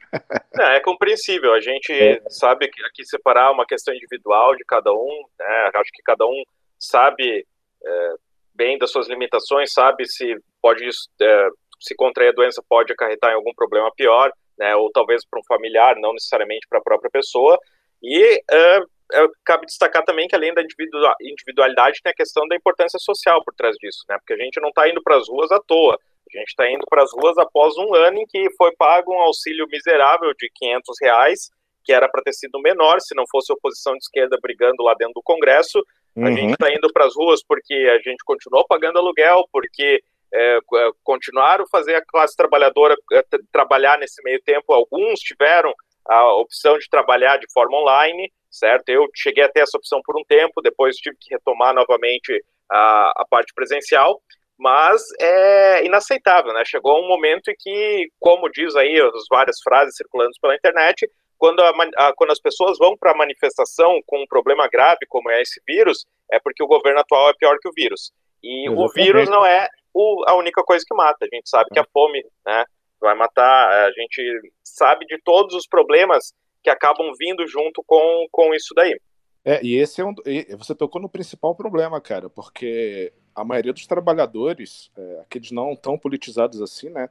[0.55, 1.53] Não, é compreensível.
[1.53, 2.21] A gente É.
[2.29, 5.71] sabe que aqui separar uma questão individual de cada um, né?
[5.75, 6.43] Acho que cada um
[6.79, 7.47] sabe
[7.85, 8.15] é,
[8.55, 10.89] bem das suas limitações, sabe se pode
[11.23, 11.49] é,
[11.81, 14.75] se contrair a doença pode acarretar em algum problema pior, né?
[14.77, 17.59] Ou talvez para um familiar, não necessariamente para a própria pessoa.
[18.03, 18.79] E é,
[19.13, 23.43] é, cabe destacar também que além da individua- individualidade tem a questão da importância social
[23.45, 24.17] por trás disso, né?
[24.19, 25.99] Porque a gente não está indo para as ruas à toa.
[26.35, 29.21] A gente está indo para as ruas após um ano em que foi pago um
[29.21, 31.51] auxílio miserável de 500 reais,
[31.85, 34.95] que era para ter sido menor se não fosse a oposição de esquerda brigando lá
[34.95, 35.79] dentro do Congresso.
[36.17, 36.37] A Uhum.
[36.37, 40.03] gente está indo para as ruas porque a gente continuou pagando aluguel, porque
[40.35, 44.73] é, é, continuaram a fazer a classe trabalhadora é, tra- trabalhar nesse meio tempo.
[44.73, 45.73] Alguns tiveram
[46.07, 48.89] a opção de trabalhar de forma online, certo?
[48.89, 53.13] Eu cheguei a ter essa opção por um tempo, depois tive que retomar novamente a,
[53.23, 54.21] a parte presencial,
[54.59, 56.63] mas é inaceitável, né?
[56.67, 61.61] Chegou um momento em que, como diz aí as várias frases circulando pela internet, quando,
[61.61, 65.41] a a- quando as pessoas vão para a manifestação com um problema grave como é
[65.41, 68.11] esse vírus, é porque o governo atual é pior que o vírus.
[68.43, 68.95] E o Exatamente.
[68.95, 71.19] vírus não é o- a única coisa que mata.
[71.25, 72.65] A gente sabe que a fome, né,
[73.01, 73.87] vai matar.
[73.87, 78.99] A gente sabe de todos os problemas que acabam vindo junto com, com isso daí.
[79.45, 80.13] É, e esse é um.
[80.59, 85.99] Você tocou no principal problema, cara, porque a maioria dos trabalhadores, é, aqueles não tão
[85.99, 87.09] politizados assim, né?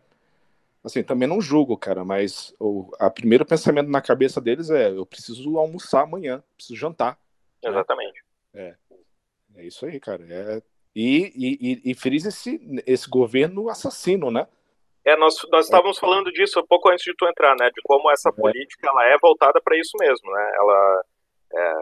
[0.84, 5.06] Assim, também não julgo, cara, mas o a primeiro pensamento na cabeça deles é: eu
[5.06, 7.20] preciso almoçar amanhã, preciso jantar.
[7.64, 8.24] Exatamente.
[9.58, 10.24] É isso aí, cara.
[10.30, 10.62] É...
[10.96, 14.48] E, e, e, e frisa esse, esse governo assassino, né?
[15.06, 17.70] É, nós, nós estávamos falando disso um pouco antes de tu entrar, né?
[17.70, 20.52] De como essa política ela é voltada para isso mesmo, né?
[20.56, 21.04] Ela
[21.54, 21.74] é,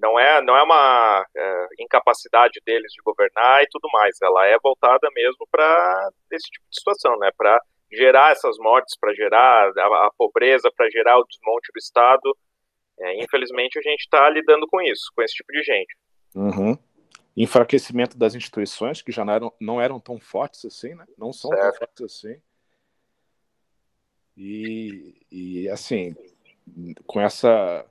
[0.00, 4.16] não é não é uma é, incapacidade deles de governar e tudo mais.
[4.22, 7.30] Ela é voltada mesmo para esse tipo de situação, né?
[7.36, 12.36] Para gerar essas mortes, para gerar a, a pobreza, para gerar o desmonte do Estado.
[13.00, 15.96] É, infelizmente a gente está lidando com isso, com esse tipo de gente.
[16.34, 16.76] Uhum.
[17.36, 21.06] Enfraquecimento das instituições, que já não eram, não eram tão fortes assim, né?
[21.16, 21.78] Não são tão Certo.
[21.78, 22.42] fortes assim.
[24.36, 26.14] E, e assim,
[27.06, 27.84] com essa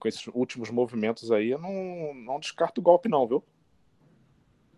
[0.00, 3.44] com esses últimos movimentos aí, eu não, não descarto o golpe, não, viu?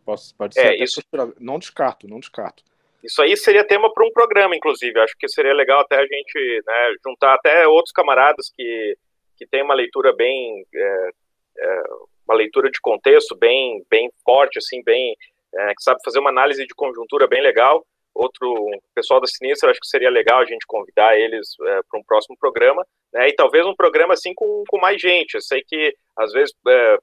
[0.05, 1.01] Posso, pode ser É, isso-
[1.39, 2.65] Não descarto, não descarto.
[3.03, 4.99] Isso aí seria tema para um programa, inclusive.
[5.01, 8.97] Acho que seria legal até a gente né, juntar até outros camaradas que,
[9.37, 10.65] que têm uma leitura bem.
[10.75, 11.11] é,
[11.59, 11.83] é,
[12.27, 15.17] uma leitura de contexto bem, bem forte, assim, bem.
[15.55, 17.85] é, que sabe fazer uma análise de conjuntura bem legal.
[18.15, 18.55] Outro
[18.95, 22.87] pessoal da Sinistra, acho que seria legal a gente convidar eles para um próximo programa,
[23.13, 23.29] né?
[23.29, 25.35] E talvez um programa assim com, com mais gente.
[25.35, 26.99] Eu sei que às vezes é,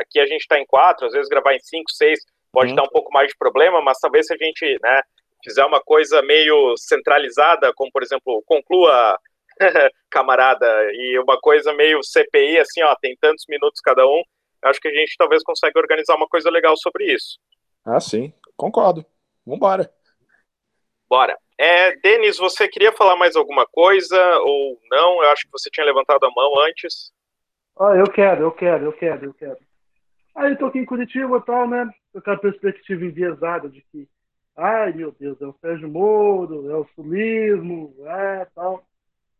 [0.00, 2.20] aqui a gente está em quatro, às vezes gravar em cinco, seis
[2.52, 2.74] pode Hum.
[2.76, 5.02] dar um pouco mais de problema, mas talvez se a gente, né,
[5.44, 9.18] fizer uma coisa meio centralizada, como por exemplo, conclua,
[10.10, 14.22] camarada, e uma coisa meio CPI, assim, ó, tem tantos minutos cada um,
[14.64, 17.38] acho que a gente talvez consiga organizar uma coisa legal sobre isso.
[17.84, 19.04] Ah, sim, concordo.
[19.46, 19.90] Vambora.
[21.10, 21.36] Bora.
[21.58, 25.24] É, Denis, você queria falar mais alguma coisa ou não?
[25.24, 27.12] Eu acho que você tinha levantado a mão antes.
[27.80, 29.58] Ah, eu quero, eu quero, eu quero, eu quero.
[30.36, 31.90] Aí eu tô aqui em Curitiba e tal, né?
[32.12, 34.08] Com aquela perspectiva enviesada de que,
[34.56, 38.84] ai meu Deus, é o Sérgio Moro, é o sulismo, é tal.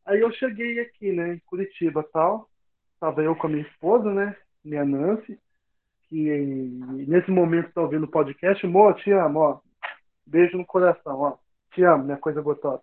[0.04, 2.48] Aí eu cheguei aqui, né, em Curitiba tal.
[2.98, 4.36] Tava eu com a minha esposa, né?
[4.64, 5.38] Minha Nancy,
[6.08, 6.16] que
[7.06, 8.66] nesse momento tá ouvindo o podcast.
[8.66, 9.60] Mô, te amo, ó.
[10.26, 11.36] Beijo no coração, ó.
[11.72, 12.82] Te amo, minha coisa gostosa.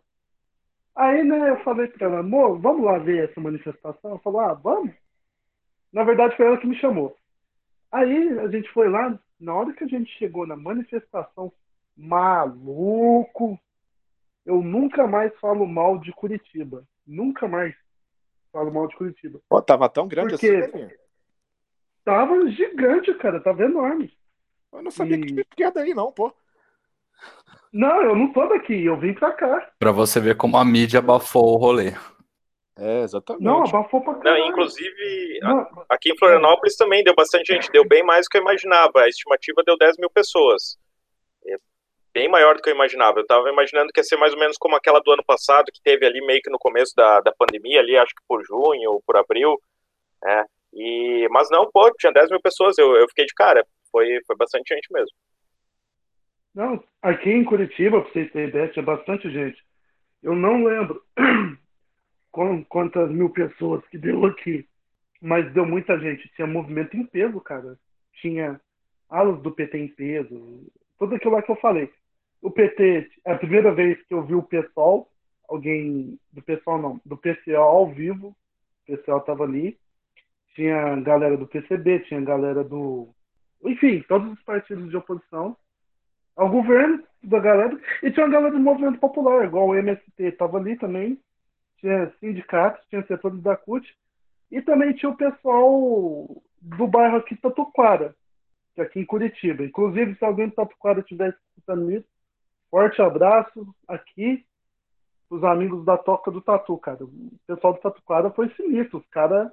[0.96, 4.12] Aí, né, eu falei pra ela, amor, vamos lá ver essa manifestação?
[4.12, 4.94] Ela falou, ah, vamos.
[5.94, 7.16] Na verdade, foi ela que me chamou.
[7.92, 11.52] Aí a gente foi lá, na hora que a gente chegou na manifestação,
[11.96, 13.60] maluco,
[14.46, 16.88] eu nunca mais falo mal de Curitiba.
[17.06, 17.76] Nunca mais
[18.52, 19.40] falo mal de Curitiba.
[19.48, 20.72] Pô, tava tão grande Porque- assim.
[20.72, 20.92] Deninho?
[22.04, 24.18] Tava gigante, cara, tava enorme.
[24.72, 26.34] Eu não sabia E- que tinha daí, não, pô.
[27.74, 29.72] Não, eu não tô daqui, eu vim pra cá.
[29.80, 31.94] Pra você ver como a mídia abafou o rolê.
[32.78, 33.44] É, exatamente.
[33.44, 34.46] Não, abafou pra Não, caralho.
[34.46, 38.38] inclusive, a- Não, aqui em Florianópolis também deu bastante gente, deu bem mais do que
[38.38, 39.02] eu imaginava.
[39.02, 40.78] A estimativa deu 10 mil pessoas.
[41.46, 41.56] É
[42.14, 43.20] bem maior do que eu imaginava.
[43.20, 45.82] Eu estava imaginando que ia ser mais ou menos como aquela do ano passado, que
[45.84, 49.04] teve ali meio que no começo da, da pandemia, ali acho que por junho ou
[49.06, 49.60] por abril.
[50.24, 50.46] né?
[50.74, 53.66] E, mas não, pô, tinha 10 mil pessoas, eu, eu fiquei de cara.
[53.92, 55.12] Foi, foi bastante gente mesmo.
[56.58, 59.64] Não, aqui em Curitiba, pra vocês terem ideia, tinha bastante gente.
[60.24, 61.04] Eu não lembro
[62.68, 64.68] quantas mil pessoas que deu aqui,
[65.22, 66.28] mas deu muita gente.
[66.36, 67.78] Tinha movimento em peso, cara.
[68.14, 68.60] Tinha
[69.08, 70.66] alas do PT em peso,
[70.98, 71.94] tudo aquilo lá que eu falei.
[72.42, 75.08] O PT, é a primeira vez que eu vi o PSOL,
[75.48, 78.36] alguém do PSOL não, do PCO ao vivo,
[78.88, 79.78] o PCO tava ali.
[80.56, 83.10] Tinha galera do PCB, tinha galera do.
[83.64, 85.56] Enfim, todos os partidos de oposição
[86.38, 87.78] ao governo da galera.
[88.04, 91.20] E tinha uma galera do movimento popular, igual o MST estava ali também.
[91.80, 93.94] Tinha sindicatos, tinha setores da CUT.
[94.50, 98.16] E também tinha o pessoal do bairro aqui Tatuquara,
[98.74, 99.64] que é aqui em Curitiba.
[99.64, 102.08] Inclusive, se alguém de Tatuquara estiver escutando isso,
[102.70, 104.46] forte abraço aqui
[105.30, 107.04] os amigos da Toca do Tatu, cara.
[107.04, 109.00] O pessoal do Tatuquara foi sinistro.
[109.00, 109.52] Os caras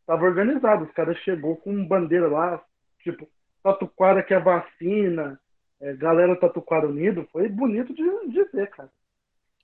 [0.00, 0.88] estavam organizados.
[0.88, 2.62] Os caras chegou com bandeira lá,
[3.00, 3.28] tipo,
[3.62, 5.38] Tatuquara que vacina,
[5.82, 8.90] é, galera Tatuquara Unido, foi bonito de, de ver, cara.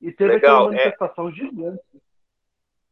[0.03, 0.85] E teve Legal, aquela é.
[0.85, 1.81] manifestação gigante.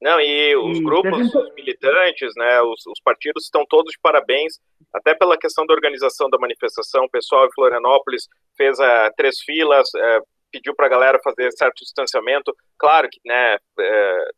[0.00, 3.98] Não, e os E grupos, teve os militantes, né, os, os partidos estão todos de
[3.98, 4.60] parabéns,
[4.92, 7.04] até pela questão da organização da manifestação.
[7.04, 10.20] O pessoal em Florianópolis fez eh, três filas, eh,
[10.52, 12.54] pediu para a galera fazer certo distanciamento.
[12.78, 14.30] Claro que né, é,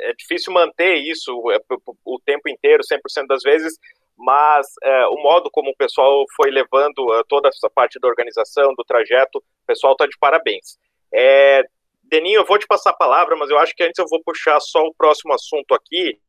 [0.00, 1.58] é difícil manter isso é,
[2.04, 3.78] o tempo inteiro, 100% das vezes,
[4.22, 8.72] mas é, o modo como o pessoal foi levando eh, toda essa parte da organização,
[8.76, 10.78] do trajeto, o pessoal está de parabéns.
[11.12, 11.64] É,
[12.04, 14.60] Deninho, eu vou te passar a palavra, mas eu acho que antes eu vou puxar
[14.60, 16.20] só o próximo assunto aqui,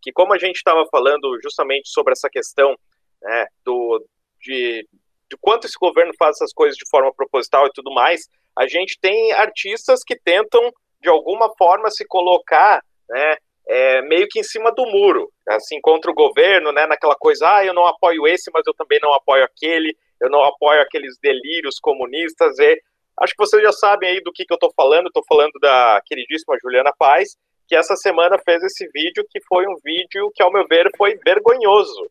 [0.00, 2.74] que como a gente estava falando justamente sobre essa questão
[3.20, 4.02] né, do,
[4.40, 4.88] de,
[5.30, 8.98] de quanto esse governo faz essas coisas de forma proposital e tudo mais, a gente
[8.98, 10.72] tem artistas que tentam,
[11.02, 13.36] de alguma forma, se colocar né,
[13.68, 17.64] é, meio que em cima do muro, assim, contra o governo, né, naquela coisa, ah,
[17.64, 21.78] eu não apoio esse, mas eu também não apoio aquele, eu não apoio aqueles delírios
[21.80, 22.80] comunistas, e
[23.20, 26.00] acho que vocês já sabem aí do que, que eu estou falando, estou falando da
[26.04, 27.36] queridíssima Juliana Paz,
[27.68, 31.18] que essa semana fez esse vídeo, que foi um vídeo que, ao meu ver, foi
[31.24, 32.06] vergonhoso.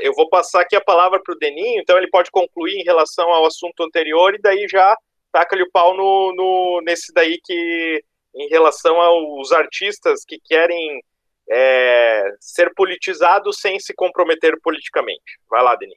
[0.00, 3.30] Eu vou passar aqui a palavra para o Deninho, então ele pode concluir em relação
[3.30, 4.96] ao assunto anterior, e daí já
[5.32, 8.04] taca-lhe o pau no, no, nesse daí que,
[8.34, 11.02] em relação aos artistas que querem
[11.48, 15.38] é, ser politizados sem se comprometer politicamente.
[15.48, 15.96] Vai lá, Deninho.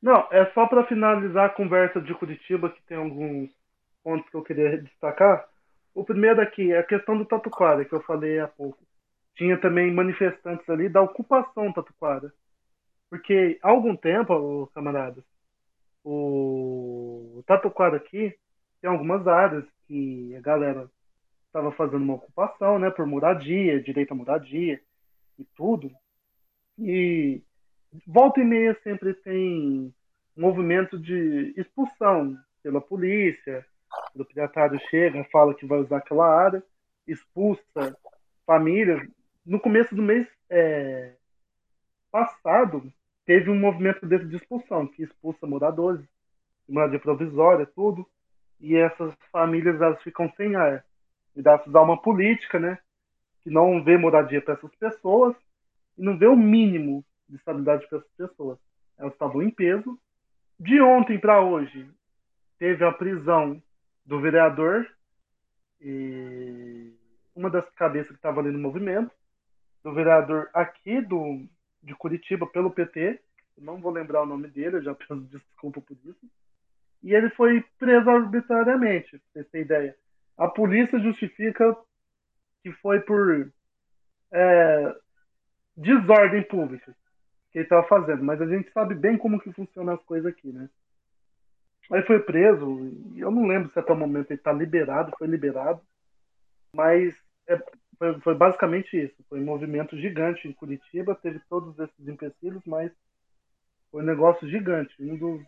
[0.00, 3.50] Não, é só para finalizar a conversa de Curitiba, que tem alguns
[4.02, 5.46] pontos que eu queria destacar.
[5.94, 8.78] O primeiro aqui é a questão do Tatuquara, que eu falei há pouco.
[9.36, 12.32] Tinha também manifestantes ali da ocupação Tatuquara.
[13.10, 15.24] Porque há algum tempo, camaradas,
[16.04, 18.34] o Tatuquara aqui
[18.80, 20.88] tem algumas áreas que a galera
[21.50, 24.80] estava fazendo uma ocupação, né, por moradia, direito à moradia
[25.38, 25.90] e tudo.
[26.78, 27.42] E
[28.06, 29.92] volta e meia sempre tem
[30.36, 33.66] movimento de expulsão pela polícia,
[34.14, 36.62] o piratário chega, fala que vai usar aquela área,
[37.06, 37.96] expulsa
[38.46, 39.02] famílias.
[39.44, 41.14] No começo do mês é,
[42.12, 42.92] passado,
[43.26, 46.04] teve um movimento desse de expulsão, que expulsa moradores,
[46.68, 48.06] moradia provisória, tudo,
[48.60, 50.84] e essas famílias elas ficam sem ar.
[51.34, 52.78] E dá usar uma política, né,
[53.42, 55.34] que não vê moradia para essas pessoas
[55.96, 58.58] e não vê o mínimo de estabilidade para essas pessoas.
[58.98, 59.98] Elas estavam em peso.
[60.58, 61.88] De ontem para hoje,
[62.58, 63.62] teve a prisão
[64.04, 64.86] do vereador
[65.80, 66.92] e
[67.34, 69.10] uma das cabeças que estava ali no movimento,
[69.82, 71.46] do vereador aqui do,
[71.82, 73.18] de Curitiba pelo PT,
[73.56, 76.30] não vou lembrar o nome dele, eu já peço desculpa por isso.
[77.02, 79.96] E ele foi preso arbitrariamente, pra vocês terem ideia.
[80.40, 81.76] A polícia justifica
[82.62, 83.52] que foi por
[84.32, 84.96] é,
[85.76, 86.96] desordem pública
[87.52, 90.50] que ele estava fazendo, mas a gente sabe bem como que funcionam as coisas aqui,
[90.50, 90.70] né?
[91.92, 95.26] Aí foi preso, e eu não lembro se até o momento ele está liberado, foi
[95.26, 95.82] liberado,
[96.74, 97.14] mas
[97.46, 97.62] é,
[97.98, 99.22] foi, foi basicamente isso.
[99.28, 102.90] Foi um movimento gigante em Curitiba, teve todos esses empecilhos, mas
[103.90, 105.42] foi um negócio gigante, um dos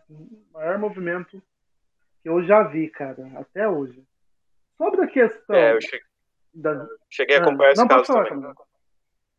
[0.51, 1.41] maiores movimentos
[2.21, 4.05] que eu já vi, cara, até hoje.
[4.77, 5.55] Sobre a questão.
[5.55, 6.05] É, eu cheguei,
[6.53, 6.87] da...
[7.09, 8.53] cheguei a acompanhar esse não, caso falar, também.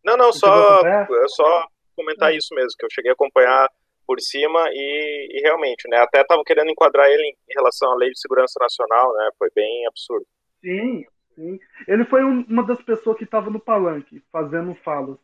[0.05, 1.67] Não, não, só, é só
[1.97, 3.69] comentar isso mesmo, que eu cheguei a acompanhar
[4.07, 7.95] por cima e, e realmente, né, até estavam querendo enquadrar ele em, em relação à
[7.95, 10.27] Lei de Segurança Nacional, né, foi bem absurdo.
[10.61, 11.59] Sim, sim.
[11.89, 15.17] Ele foi um- uma das pessoas que estava no palanque, fazendo falas.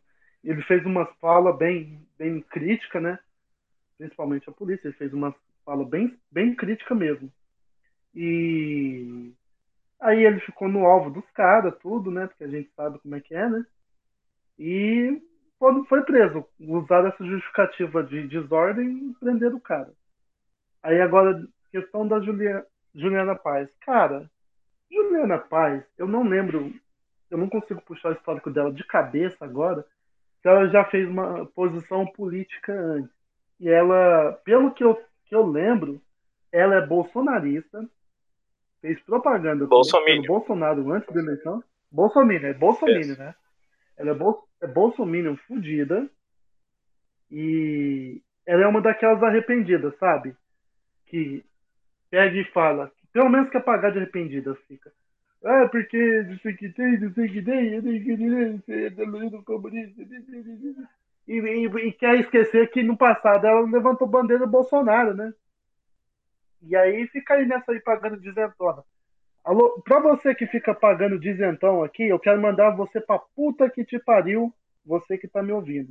[0.43, 3.19] Ele fez uma fala bem, bem crítica, né?
[3.99, 4.89] Principalmente a polícia.
[4.89, 5.35] Ele fez uma
[5.67, 7.31] fala bem, bem crítica mesmo.
[8.15, 9.33] E
[10.01, 12.27] aí ele ficou no alvo dos caras, tudo, né?
[12.27, 13.65] Porque a gente sabe como é que é, né?
[14.59, 15.23] E
[15.59, 19.93] quando foi preso, usaram essa justificativa de desordem e prenderam o cara.
[20.83, 23.71] Aí agora, questão da Julia, Juliana Paz.
[23.81, 24.31] Cara,
[24.91, 26.73] Juliana Paz, eu não lembro,
[27.31, 29.85] eu não consigo puxar o histórico dela de cabeça agora,
[30.43, 33.13] que ela já fez uma posição política antes.
[33.61, 34.95] E ela, pelo que eu,
[35.27, 36.01] que eu lembro,
[36.51, 37.87] ela é bolsonarista,
[38.81, 39.83] fez propaganda pelo
[40.27, 41.63] Bolsonaro antes da eleição.
[41.91, 43.35] Bolsonaro, é Bolsonaro, né?
[43.97, 46.09] Ela é, bol, é Bolsominion fudida.
[47.31, 50.35] E ela é uma daquelas arrependidas, sabe?
[51.07, 51.45] Que
[52.11, 54.91] pega e fala, pelo menos quer pagar de arrependida, fica.
[55.45, 59.43] Ah, porque não sei que tem, não sei que tem, eu tenho que dizer, é
[59.43, 60.03] comunista.
[61.27, 65.33] E, e, e quer esquecer que no passado ela levantou bandeira do Bolsonaro, né?
[66.63, 68.83] E aí fica aí nessa aí pagando dizentona.
[69.45, 73.85] Alô, pra você que fica pagando dizentão aqui, eu quero mandar você pra puta que
[73.85, 74.53] te pariu,
[74.85, 75.89] você que tá me ouvindo.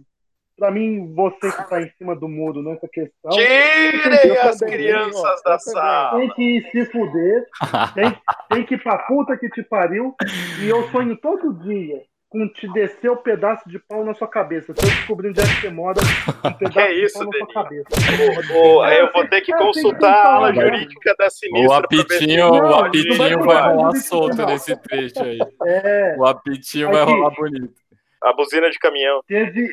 [0.56, 5.42] Pra mim, você que tá em cima do muro nessa questão, Tirem as também, crianças
[5.46, 6.20] ó, da sala.
[6.20, 7.48] tem que se fuder,
[7.96, 8.18] tem,
[8.50, 10.14] tem que ir pra puta que te pariu,
[10.62, 14.72] e eu sonho todo dia com te descer o pedaço de pau na sua cabeça.
[14.74, 15.98] Se eu descobrir onde é que você mora,
[16.46, 17.88] um pedaço Que de isso, pau na sua cabeça.
[18.20, 20.62] Eu vou ter que É, tem que consultar a né?
[20.62, 21.88] jurídica da O sinistra.
[21.88, 24.46] pra ver se- apitinho, Não, o não vai apitinho falar vai rolar solto não.
[24.46, 25.40] nesse trecho aí.
[25.66, 27.12] É, O apitinho vai Aqui.
[27.12, 27.74] rolar bonito.
[28.22, 29.24] A buzina de caminhão.
[29.28, 29.68] teve,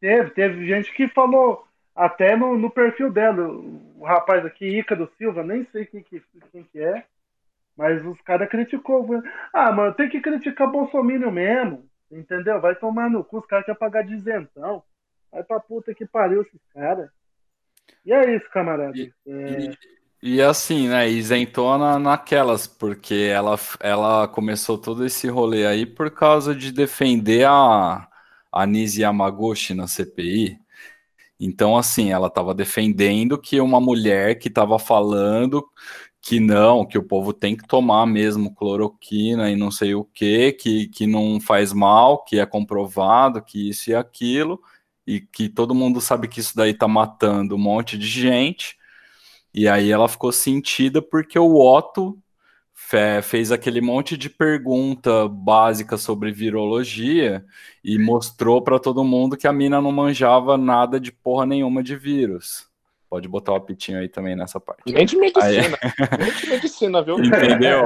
[0.00, 1.64] teve, teve gente que falou
[1.96, 6.62] até no, no perfil dela, o rapaz aqui, Ícaro Silva, nem sei quem que, quem
[6.70, 7.02] que é,
[7.76, 9.06] mas os caras criticou.
[9.52, 12.60] Ah, mano, tem que criticar Bolsonaro mesmo, entendeu?
[12.60, 14.82] Vai tomar no cu, os caras querem pagar dizentão.
[15.30, 17.10] Vai pra puta que pariu esses caras.
[18.04, 18.96] E é isso, camarada.
[18.96, 19.72] E- É,
[20.22, 26.54] E assim, né, isentona naquelas, porque ela, ela começou todo esse rolê aí por causa
[26.54, 28.08] de defender a,
[28.50, 30.58] a Nise Yamaguchi na CPI.
[31.38, 35.64] Então, assim, ela estava defendendo que uma mulher que estava falando
[36.26, 40.52] que não, que o povo tem que tomar mesmo cloroquina e não sei o que,
[40.52, 44.60] que, que não faz mal, que é comprovado, que isso e aquilo,
[45.06, 48.76] e que todo mundo sabe que isso daí tá matando um monte de gente.
[49.54, 52.18] E aí ela ficou sentida porque o Otto
[52.74, 57.44] fe- fez aquele monte de pergunta básica sobre virologia
[57.84, 61.96] e mostrou para todo mundo que a mina não manjava nada de porra nenhuma de
[61.96, 62.68] vírus.
[63.08, 64.92] Pode botar o apitinho aí também nessa parte.
[64.92, 65.78] Nem de medicina.
[66.18, 67.18] Nem de medicina, viu?
[67.22, 67.84] Entendeu?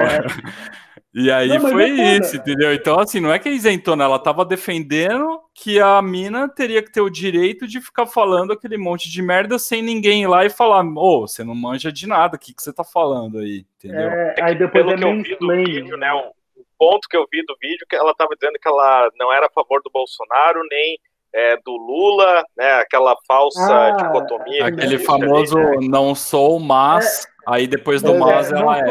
[1.13, 2.73] E aí Não, foi é isso, entendeu?
[2.73, 6.93] Então, assim, não é que é isentona, ela tava defendendo que a mina teria que
[6.93, 10.51] ter o direito de ficar falando aquele monte de merda sem ninguém ir lá e
[10.51, 13.67] falar, ô, você não manja de nada, o que, que você tá falando aí?
[13.77, 14.09] Entendeu?
[14.09, 16.13] é, aí depois Pelo é que eu vi do vídeo, né?
[16.13, 16.33] O
[16.79, 19.51] ponto que eu vi do vídeo que ela estava dizendo que ela não era a
[19.51, 20.97] favor do Bolsonaro nem
[21.33, 22.73] é, do Lula, né?
[22.81, 24.59] Aquela falsa Ah, dicotomia.
[24.59, 25.89] que Aquele famoso ali, né?
[25.89, 27.27] não sou, mas.
[27.47, 28.83] Aí depois do É, mas ela é.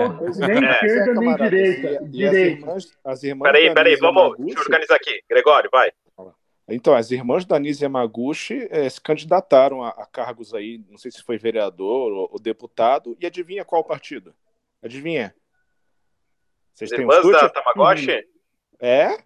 [0.48, 0.72] nem É.
[0.74, 2.06] esquerda nem direita.
[2.06, 2.76] direita.
[3.06, 4.38] as irmãs Peraí, peraí, vamos.
[4.38, 5.22] Deixa eu organizar aqui.
[5.30, 5.92] Gregório, vai.
[6.72, 11.10] Então, as irmãs da Nise Yamaguchi eh, se candidataram a, a cargos aí, não sei
[11.10, 14.36] se foi vereador ou, ou deputado, e adivinha qual partido?
[14.84, 15.34] Adivinha?
[16.76, 17.42] Vocês As têm um irmãs chute?
[17.42, 18.24] da Tamagotchi?
[18.80, 19.18] É?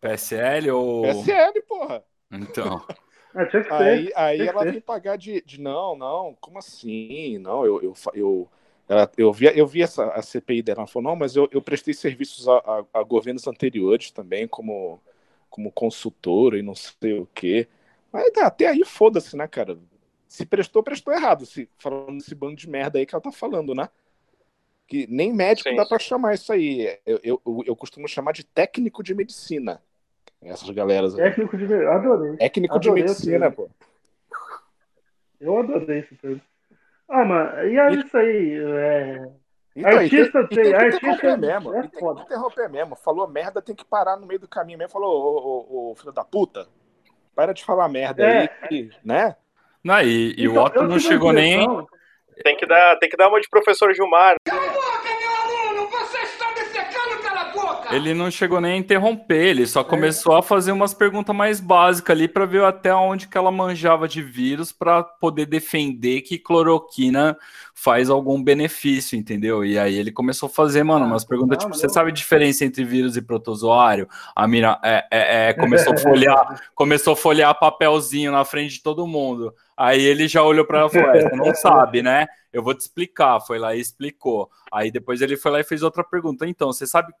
[0.00, 1.02] PSL ou.
[1.02, 2.04] PSL, porra.
[2.34, 2.84] Então.
[3.50, 4.04] Tinha que ser.
[4.04, 4.72] Aí, aí Tem que ela ser.
[4.72, 7.38] vem pagar de, de não, não, como assim?
[7.38, 8.50] Não, eu, eu, eu,
[8.88, 11.62] ela- eu, vi, eu vi essa, a CPI dela, ela falou, não, mas eu, eu
[11.62, 15.00] prestei serviços a, a- a governos anteriores também, como,
[15.50, 17.68] como consultora e não sei o quê.
[18.12, 19.78] Mas tá, até aí foda-se, né, cara?
[20.28, 23.74] Se prestou, prestou errado, se, falando esse bando de merda aí que ela tá falando,
[23.74, 23.88] né?
[24.86, 26.98] Que nem médico Sim, dá pra chamar isso aí.
[27.06, 29.82] Eu, eu, eu costumo chamar de técnico de medicina.
[30.44, 31.24] Essas galeras aí.
[31.24, 31.74] Técnico de.
[31.86, 32.36] Adorei.
[32.36, 33.68] Técnico de Adorei o medicina, pô.
[35.40, 36.40] Eu adorei esse termo.
[37.08, 38.58] Ah, mano, e é isso aí.
[38.58, 39.28] É...
[39.76, 41.74] Então, Artista tem, e tem tem- que artista interromper mesmo.
[41.74, 42.96] é tem que interromper mesmo.
[42.96, 44.92] Falou merda, tem que parar no meio do caminho mesmo.
[44.92, 46.66] Falou, ô, ô, ô, filho da puta,
[47.34, 48.38] para de falar merda É.
[48.42, 49.34] aí, que, né?
[49.82, 51.66] Não, e, e o Então, Otto eu não chegou nem.
[52.42, 54.36] Tem que dar, tem que dar uma de professor Gilmar.
[54.44, 55.88] Cala a boca, meu aluno!
[55.90, 57.83] Você está me secando, cala a boca!
[57.94, 62.16] Ele não chegou nem a interromper, ele só começou a fazer umas perguntas mais básicas
[62.16, 67.36] ali para ver até onde que ela manjava de vírus para poder defender que cloroquina
[67.72, 69.64] faz algum benefício, entendeu?
[69.64, 72.64] E aí ele começou a fazer, mano, umas perguntas não, tipo, você sabe a diferença
[72.64, 74.08] entre vírus e protozoário?
[74.34, 78.82] A mina é, é, é, começou a folhear, começou a folhear papelzinho na frente de
[78.82, 79.54] todo mundo.
[79.76, 82.26] Aí ele já olhou para ela e falou: "É, você não sabe, né?
[82.52, 83.40] Eu vou te explicar.
[83.40, 84.48] Foi lá e explicou.
[84.72, 86.46] Aí depois ele foi lá e fez outra pergunta.
[86.46, 87.12] Então, você sabe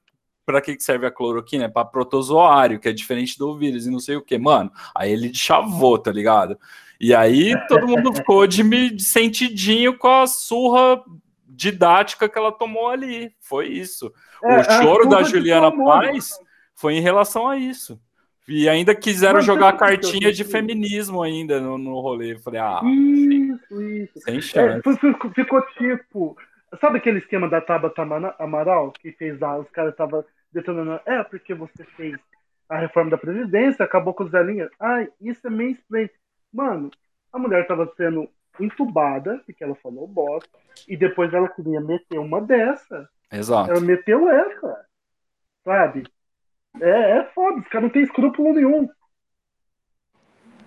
[0.44, 1.64] para que serve a cloroquina?
[1.64, 4.70] É para protozoário, que é diferente do vírus e não sei o que, mano.
[4.94, 6.58] Aí ele chavou, tá ligado?
[7.00, 11.02] E aí todo mundo ficou de, me- de sentidinho com a surra
[11.46, 13.32] didática que ela tomou ali.
[13.40, 14.12] Foi isso.
[14.42, 16.12] É, o choro da Juliana tomou, né?
[16.12, 16.38] Paz
[16.74, 18.00] foi em relação a isso.
[18.46, 22.34] E ainda quiseram Mano, jogar cartinha de feminismo ainda no, no rolê.
[22.34, 24.20] Eu falei, ah, Isso, isso.
[24.20, 24.82] sem É, chance.
[24.82, 26.36] foi- ficou tipo.
[26.80, 28.02] Sabe aquele esquema da Tabata
[28.38, 29.56] Amaral que fez lá?
[29.58, 30.24] Os caras estavam
[30.54, 31.00] detonando.
[31.04, 32.18] É, porque você fez
[32.68, 34.70] a reforma da Previdência, acabou com os velhinhos.
[34.80, 36.08] Ai, isso é mansplain.
[36.52, 36.90] Mano,
[37.32, 38.28] a mulher estava sendo
[38.58, 40.56] entubada, porque ela falou bosta,
[40.88, 43.08] e depois ela queria meter uma dessa.
[43.30, 43.70] Exato.
[43.72, 44.86] Ela meteu essa.
[45.64, 46.04] Sabe?
[46.80, 48.88] É, é foda, os caras não tem escrúpulo nenhum.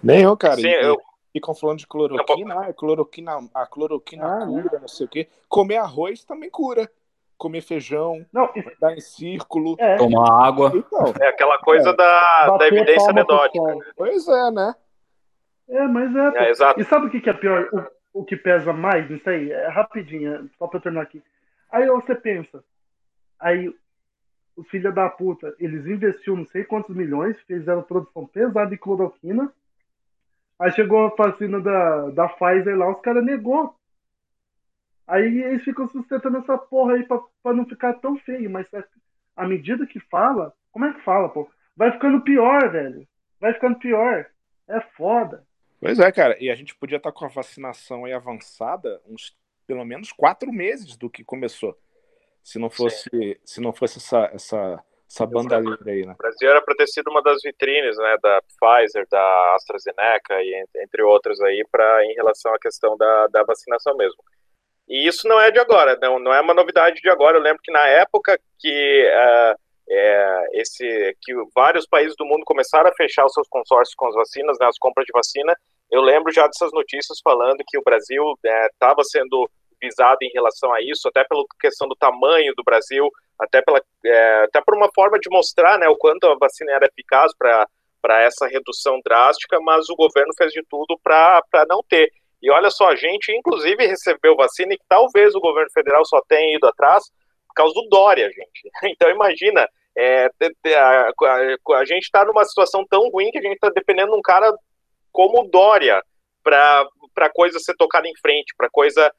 [0.04, 0.56] Nem eu, cara.
[0.58, 1.02] Sim, e, eu-
[1.34, 5.28] Ficam falando de cloroquina, ah, cloroquina, a cloroquina Ah, cura, não sei o quê.
[5.48, 6.90] Comer arroz também cura.
[7.38, 9.76] Comer feijão, Não, e- dar em círculo.
[9.80, 10.72] é, Tomar água.
[10.74, 11.94] Então, É aquela coisa É.
[11.96, 13.60] da, da evidência anedótica.
[13.64, 13.84] sol.
[13.96, 14.76] pois é, né?
[15.70, 16.48] É, mas é.
[16.50, 16.52] É.
[16.52, 17.70] E sabe o que, que é pior?
[18.14, 19.52] O, o que pesa mais nisso aí?
[19.52, 21.22] É rapidinho, é só pra eu terminar aqui.
[21.72, 22.64] Aí você pensa,
[23.40, 23.72] aí
[24.56, 29.52] os filhos da puta, eles investiram não sei quantos milhões, fizeram produção pesada de cloroquina.
[30.58, 33.76] Aí chegou a vacina da, da Pfizer lá, os caras negou.
[35.08, 38.84] Aí eles ficam sustentando essa porra aí pra, pra não ficar tão feio, mas é-
[39.36, 41.50] à medida que fala, como é que fala, pô?
[41.76, 43.08] Vai ficando pior, velho.
[43.40, 44.26] Vai ficando pior.
[44.68, 45.46] É foda.
[45.80, 46.36] Pois é, cara.
[46.44, 49.36] E a gente podia estar com a vacinação aí avançada uns
[49.66, 51.78] pelo menos quatro meses do que começou.
[52.44, 56.14] Se não fosse, se não fosse essa, essa, essa bandalheira aí, né?
[56.14, 60.56] O Brasil era para ter sido uma das vitrines, né, da Pfizer, da AstraZeneca e
[60.64, 64.24] en- entre outras aí, para em relação à questão da, da vacinação mesmo.
[64.88, 67.38] E isso não é de agora, não, não é uma novidade de agora.
[67.38, 69.56] Eu lembro que na época que ah,
[69.90, 74.16] é, esse que vários países do mundo começaram a fechar os seus consórcios com as
[74.16, 75.56] vacinas, né, as compras de vacina,
[75.90, 79.50] eu lembro já dessas notícias falando que o Brasil estava sendo
[79.82, 83.10] visado em relação a isso, até pela questão do tamanho do Brasil,
[83.40, 86.88] até pela é, até por uma forma de mostrar né, o quanto a vacina era
[86.88, 92.12] eficaz para essa redução drástica, mas o governo fez de tudo para não ter.
[92.42, 96.56] E olha só, a gente inclusive recebeu vacina e talvez o governo federal só tenha
[96.56, 97.04] ido atrás
[97.48, 98.70] por causa do Dória, gente.
[98.92, 99.68] Então imagina,
[99.98, 100.30] é,
[100.76, 104.18] a, a, a, gente está numa situação tão ruim que a gente está dependendo de
[104.18, 104.54] um cara
[105.12, 106.04] como o Dória
[106.44, 109.12] para coisa ser tocada em frente, para coisa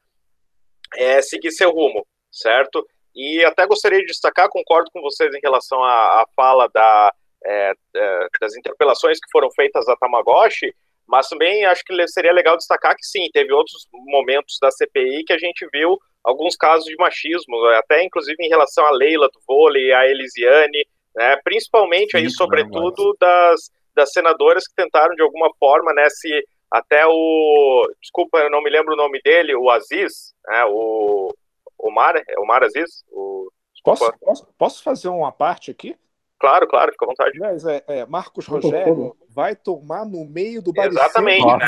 [0.95, 2.85] é, seguir seu rumo, certo?
[3.13, 7.13] E até gostaria de destacar, concordo com vocês em relação à, à fala da,
[7.45, 10.73] é, é, das interpelações que foram feitas a Tamagotchi,
[11.09, 15.33] mas também acho que seria legal destacar que sim, teve outros momentos da CPI que
[15.33, 19.91] a gente viu alguns casos de machismo, até inclusive em relação à Leila do vôlei,
[19.91, 20.85] a Elisiane,
[21.15, 26.29] né, principalmente aí, sobretudo, das, das senadoras que tentaram de alguma forma, né, se
[26.71, 31.33] até o, desculpa, eu não me lembro o nome dele, o Aziz, né, o
[31.79, 33.03] Omar, é Omar Aziz?
[33.11, 33.49] O,
[33.83, 35.97] posso, posso, posso fazer uma parte aqui?
[36.39, 37.37] Claro, claro, fica à vontade.
[37.37, 40.97] Mas é, é, Marcos Rogério vai tomar no meio do baricê.
[40.97, 41.45] Exatamente.
[41.45, 41.65] Né?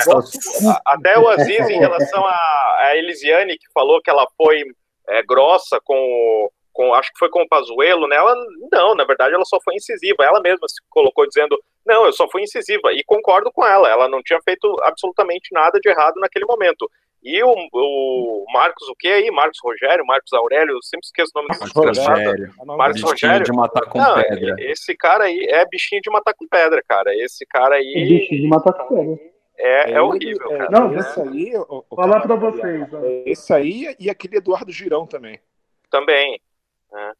[0.86, 4.63] Até o Aziz, em relação a, a Elisiane, que falou que ela foi
[5.09, 8.15] é, grossa com, com, acho que foi com o Pazuello, né?
[8.15, 8.34] Ela,
[8.72, 10.24] não, na verdade, ela só foi incisiva.
[10.24, 12.93] Ela mesma se colocou dizendo, não, eu só fui incisiva.
[12.93, 16.89] E concordo com ela, ela não tinha feito absolutamente nada de errado naquele momento.
[17.24, 19.30] E o, o Marcos, o que aí?
[19.30, 22.53] Marcos Rogério, Marcos Aurélio, eu sempre esqueço o nome desse Rogério.
[22.65, 23.45] Marcos Rogério.
[23.45, 24.55] de matar com não, pedra.
[24.59, 27.15] Esse cara aí é bichinho de matar com pedra, cara.
[27.15, 27.93] Esse cara aí.
[27.95, 29.32] É bichinho de matar com pedra.
[29.57, 30.69] É, é horrível, é, cara.
[30.72, 31.55] Não, esse aí.
[31.55, 32.93] O, o falar pra vocês.
[32.93, 35.39] É esse aí e aquele Eduardo Girão também.
[35.91, 36.41] Também.
[36.93, 37.11] É.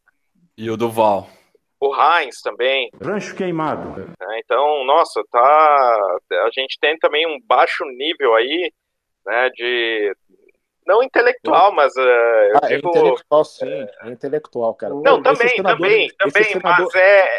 [0.58, 1.28] E o Duval.
[1.80, 2.90] O Heinz também.
[3.00, 4.14] Rancho queimado.
[4.20, 6.18] É, então, nossa, tá.
[6.44, 8.72] A gente tem também um baixo nível aí,
[9.26, 10.16] né, de
[10.86, 12.88] Não intelectual, mas uh, eu ah, digo...
[12.88, 13.86] é intelectual, sim.
[14.02, 14.94] É intelectual, cara.
[14.94, 17.38] Não, Esse também, senador- também, esse também, senador- mas é...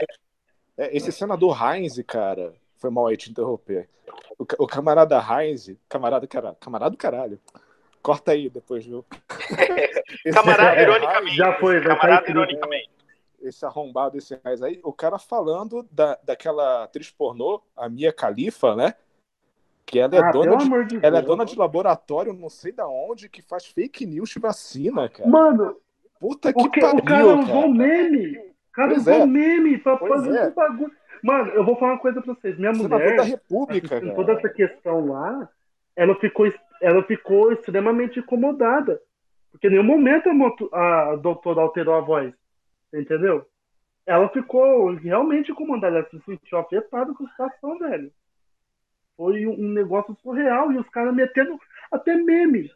[0.76, 3.88] É, esse senador Heinz, cara, foi mal aí te interromper.
[4.40, 7.40] O, o camarada Heinz, camarada, cara, camarada do caralho.
[8.02, 9.06] Corta aí depois, viu?
[10.34, 11.36] Camarada, é, ironicamente.
[11.38, 12.38] Já foi, já Camarada, tá escrito.
[12.38, 12.90] ironicamente.
[13.42, 18.76] esse arrombado esse Heinz aí, o cara falando da, daquela atriz pornô, a Mia Khalifa,
[18.76, 18.94] né?
[19.86, 22.88] Que ela é Ah, dona de, de ela é dona de laboratório, não sei da
[22.88, 25.30] onde, que faz fake news de vacina, cara.
[25.30, 25.76] Mano,
[26.20, 28.38] Puta que que, pariu, o cara usou meme.
[28.38, 29.26] O cara usou é.
[29.26, 30.50] meme pra Pois fazer é.
[30.52, 30.92] bagulho.
[31.22, 32.58] Mano, eu vou falar uma coisa pra vocês.
[32.58, 34.16] Minha Senador mulher, da República, assistindo cara.
[34.16, 35.50] toda essa questão lá,
[35.98, 39.02] ela ficou, ela ficou extremamente incomodada.
[39.52, 40.30] Porque em nenhum momento
[40.72, 42.34] a, a doutora alterou a voz.
[42.94, 43.46] Entendeu?
[44.06, 45.98] Ela ficou realmente incomodada.
[45.98, 48.10] Ela se sentiu afetada com a situação, velho.
[49.16, 50.72] Foi um negócio surreal.
[50.72, 51.60] E os caras metendo
[51.92, 52.72] até meme.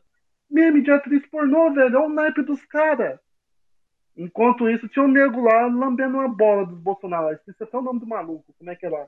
[0.49, 1.95] Meme de atriz pornô, velho.
[1.95, 3.19] É o naipe dos caras.
[4.15, 7.33] Enquanto isso, tinha um nego lá lambendo uma bola dos Bolsonaro.
[7.33, 8.53] Esqueci até o nome do maluco.
[8.57, 9.05] Como é que é lá?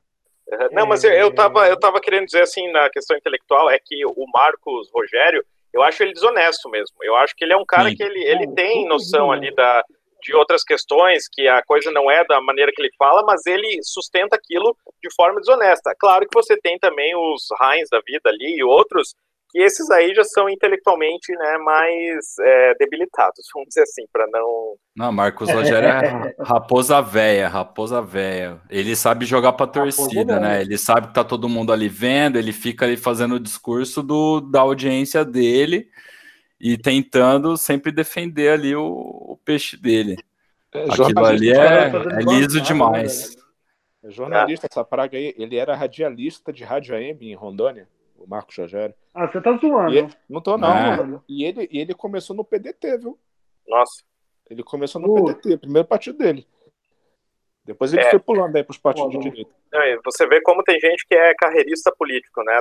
[0.71, 4.03] Não, mas eu, eu, tava, eu tava querendo dizer assim, na questão intelectual, é que
[4.05, 6.95] o Marcos Rogério, eu acho ele desonesto mesmo.
[7.03, 7.95] Eu acho que ele é um cara Sim.
[7.95, 9.83] que ele, ele tem noção ali da,
[10.21, 13.79] de outras questões, que a coisa não é da maneira que ele fala, mas ele
[13.83, 15.95] sustenta aquilo de forma desonesta.
[15.99, 19.15] Claro que você tem também os Heinz da vida ali e outros,
[19.51, 24.75] que esses aí já são intelectualmente né, mais é, debilitados, vamos dizer assim, para não.
[24.95, 28.61] Não, Marcos Rogério é raposa véia, raposa véia.
[28.69, 30.61] Ele sabe jogar pra torcida, né?
[30.61, 34.39] Ele sabe que tá todo mundo ali vendo, ele fica ali fazendo o discurso do,
[34.39, 35.89] da audiência dele
[36.59, 40.17] e tentando sempre defender ali o, o peixe dele.
[40.73, 41.89] É, Aquilo ali é, é
[42.27, 43.35] liso demais.
[44.03, 45.33] é jornalista, essa praga aí.
[45.37, 47.87] Ele era radialista de Rádio AM em Rondônia,
[48.17, 48.93] o Marcos Rogério.
[49.13, 49.93] Ah, você tá zoando.
[49.93, 50.97] E ele- não tô, não, Ah.
[50.97, 51.23] mano.
[51.27, 53.17] E ele, e ele começou no PDT, viu?
[53.67, 54.03] Nossa.
[54.49, 55.25] Ele começou no Uh.
[55.35, 56.45] PDT, primeiro partido dele.
[57.65, 58.09] Depois ele É.
[58.09, 59.23] foi pulando aí pros partidos Foda.
[59.23, 59.51] de direita.
[60.03, 62.59] Você vê como tem gente que é carreirista político, né?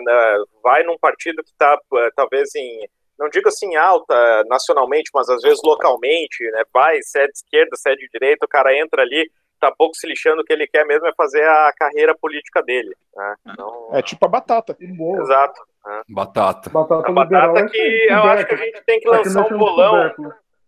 [0.62, 1.78] Vai num partido que está
[2.14, 2.86] talvez em,
[3.18, 6.62] não digo assim alta nacionalmente, mas às vezes localmente, né?
[6.72, 9.96] Vai, se é de esquerda, se é de direita, o cara entra ali, tá pouco
[9.96, 12.94] se lixando, o que ele quer mesmo é fazer a carreira política dele.
[13.16, 13.34] Né?
[13.48, 14.72] Então, É tipo a batata.
[14.74, 15.20] Que boa.
[15.20, 15.60] exato.
[16.08, 16.68] Batata.
[16.70, 20.12] Batata A batata é que eu acho que a gente tem que lançar um bolão,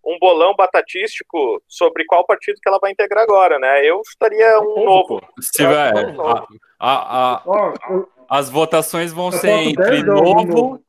[0.04, 3.84] um bolão batatístico sobre qual partido que ela vai integrar agora, né?
[3.84, 5.20] Eu estaria um novo.
[5.40, 6.46] Se tiver, é um a-
[6.80, 10.80] a- a- as votações vão ser entre novo?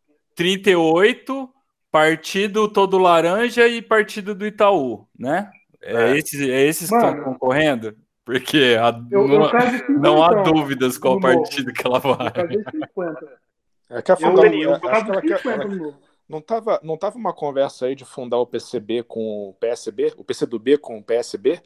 [0.42, 1.50] 38,
[1.92, 5.52] Partido Todo Laranja e Partido do Itaú, né?
[5.82, 6.18] É, É.
[6.18, 7.24] esses, é esses que estão Mano.
[7.24, 7.96] concorrendo?
[8.26, 9.50] Porque a- eu, não,
[10.06, 12.32] eu há dúvidas qual partido que ela Eu vai.
[12.32, 13.40] paguei 50.
[13.90, 15.98] É que a Eu, teria, eu acho que pago ela quer- 50 ela- no novo.
[16.30, 20.14] não, tava, não tava uma conversa aí de fundar o PCB com o PSB?
[20.18, 21.60] O PCdoB com o PSB?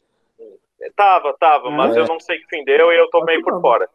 [0.94, 2.00] Tava, tava, mas É.
[2.00, 3.88] eu não sei que fim deu e eu tô meio por fora.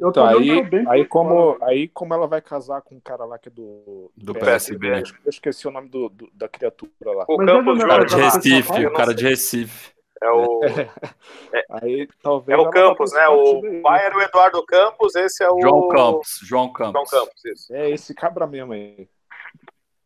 [0.00, 3.48] Eu Então, aí, aí, como, aí como ela vai casar com um cara lá que
[3.48, 4.88] é do, Do PSB.
[4.90, 5.18] PSB.
[5.26, 7.24] Eu esqueci o nome do, do- da criatura lá.
[7.28, 9.14] O Mas Campos O não- cara Júnior de Recife, o cara sei.
[9.16, 9.92] de Recife.
[10.22, 10.60] é o,
[11.82, 12.58] Aí talvez.
[12.58, 13.28] é o Campos, né?
[13.28, 17.10] O pai era o Eduardo Campos, esse é o João Campos, João João Campos.
[17.10, 17.74] Campos, isso.
[17.74, 19.08] É esse cabra mesmo aí.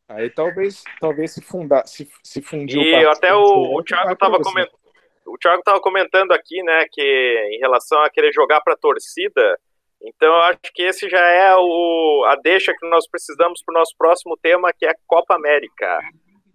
[0.09, 4.16] Aí talvez, talvez se fundar, se, se fundir E até o, o outro, Thiago vai
[4.16, 4.53] tava acontecer.
[4.55, 4.78] comentando.
[5.26, 7.01] O Thiago tava comentando aqui, né, que
[7.53, 9.59] em relação a querer jogar para torcida,
[10.07, 13.78] então eu acho que esse já é o, a deixa que nós precisamos para o
[13.78, 15.98] nosso próximo tema, que é a Copa América.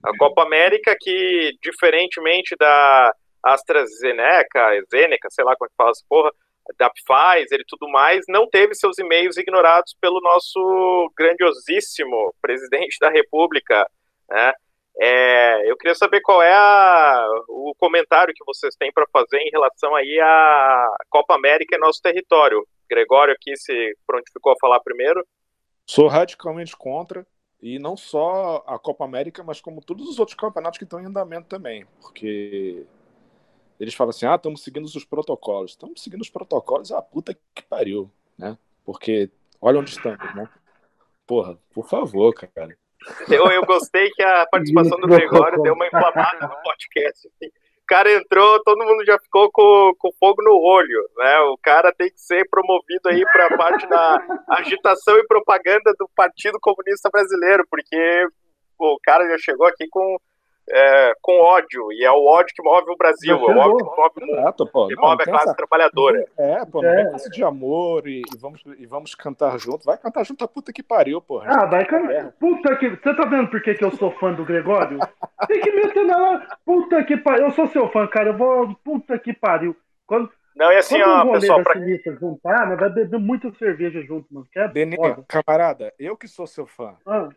[0.03, 6.05] A Copa América que, diferentemente da AstraZeneca, Zeneca, sei lá como é que fala essa
[6.07, 6.31] porra,
[6.77, 13.09] da Pfizer e tudo mais, não teve seus e-mails ignorados pelo nosso grandiosíssimo presidente da
[13.09, 13.89] República,
[14.29, 14.53] né?
[15.01, 19.49] É, eu queria saber qual é a- o comentário que vocês têm para fazer em
[19.49, 22.67] relação aí à Copa América em nosso território.
[22.89, 25.25] Gregório aqui se prontificou a falar primeiro.
[25.85, 27.25] Sou radicalmente contra.
[27.61, 31.05] E não só a Copa América, mas como todos os outros campeonatos que estão em
[31.05, 31.85] andamento também.
[32.01, 32.85] Porque
[33.79, 35.71] eles falam assim: ah, estamos seguindo os protocolos.
[35.71, 38.57] Estamos seguindo os protocolos, ah, puta que pariu, né?
[38.85, 39.29] Porque
[39.61, 40.49] olha onde estamos, né?
[41.27, 42.77] Porra, por favor, cara.
[43.29, 47.27] Eu, eu gostei que a participação do Gregório deu uma inflamada no podcast.
[47.27, 47.31] O
[47.89, 51.39] cara entrou, todo mundo já ficou com, com fogo no olho, né?
[51.39, 54.17] O cara tem que ser promovido aí para a parte da
[54.49, 58.27] agitação e propaganda do Partido Comunista Brasileiro, porque
[58.77, 60.17] pô, o cara já chegou aqui com
[60.71, 63.83] é, com ódio, e é o ódio que move o Brasil, é o ódio que
[63.97, 64.87] move o mundo, Exato, pô.
[64.87, 66.25] que Não, move a classe essa- trabalhadora.
[66.37, 67.05] É, pô, não É.
[67.09, 69.83] com essa de amor e, e vamos, e vamos cantar junto.
[69.85, 71.45] Vai cantar junto a puta que pariu, porra.
[71.49, 72.33] Ah, vai, cara.
[72.39, 72.89] Puta que.
[72.89, 74.99] Você tá vendo por que, que eu sou fã do Gregório?
[75.47, 76.45] Tem que meter nela.
[76.65, 77.45] Puta que pariu.
[77.45, 78.29] Eu sou seu fã, cara.
[78.29, 78.75] Eu vou.
[78.83, 79.75] Puta que pariu.
[80.05, 81.73] Quando, Não, e assim, quando ó, pessoal, da pra...
[81.73, 84.47] Sinista juntar, nós vai beber muita cerveja junto, mano.
[84.51, 84.67] Que é
[85.27, 86.95] camarada, eu que sou seu fã.
[87.05, 87.29] Ah,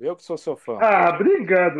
[0.00, 0.78] Eu que sou seu fã.
[0.80, 1.78] ah, obrigado.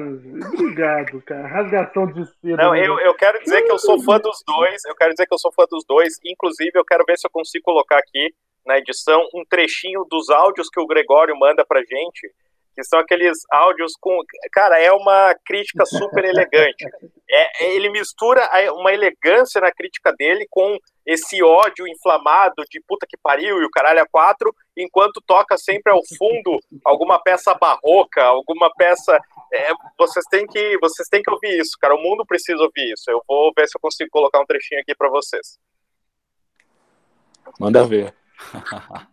[0.53, 1.49] Obrigado, cara.
[1.49, 2.57] Rasgação de seda.
[2.63, 4.85] Não, né, eu, eu quero dizer que eu sou fã dos dois.
[4.85, 6.19] Eu quero dizer que eu sou fã dos dois.
[6.25, 8.35] Inclusive, eu quero ver se eu consigo colocar aqui
[8.67, 12.31] na edição um trechinho dos áudios que o Gregório manda pra gente.
[12.75, 14.17] Que são aqueles áudios com.
[14.53, 16.85] Cara, é uma crítica super elegante.
[17.33, 18.43] É, é- ele mistura
[18.75, 20.77] uma elegância na crítica dele com
[21.11, 25.93] esse ódio inflamado de puta que pariu e o caralho a quatro, enquanto toca sempre
[25.93, 29.19] ao fundo alguma peça barroca, alguma peça
[29.53, 31.97] é, vocês têm que vocês têm que ouvir isso, cara.
[31.97, 33.11] O mundo precisa ouvir isso.
[33.11, 35.59] Eu vou ver se eu consigo colocar um trechinho aqui para vocês.
[37.59, 38.15] Manda ver.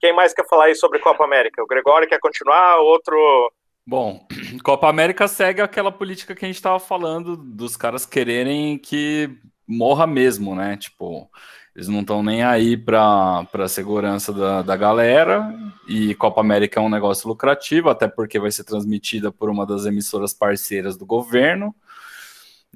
[0.00, 1.62] Quem mais quer falar aí sobre Copa América?
[1.62, 2.78] O Gregório quer continuar?
[2.78, 3.52] Outro?
[3.86, 4.26] Bom,
[4.64, 10.06] Copa América segue aquela política que a gente estava falando dos caras quererem que morra
[10.06, 10.76] mesmo, né?
[10.76, 11.30] Tipo,
[11.74, 15.54] eles não estão nem aí para a segurança da, da galera.
[15.86, 19.86] E Copa América é um negócio lucrativo, até porque vai ser transmitida por uma das
[19.86, 21.74] emissoras parceiras do governo.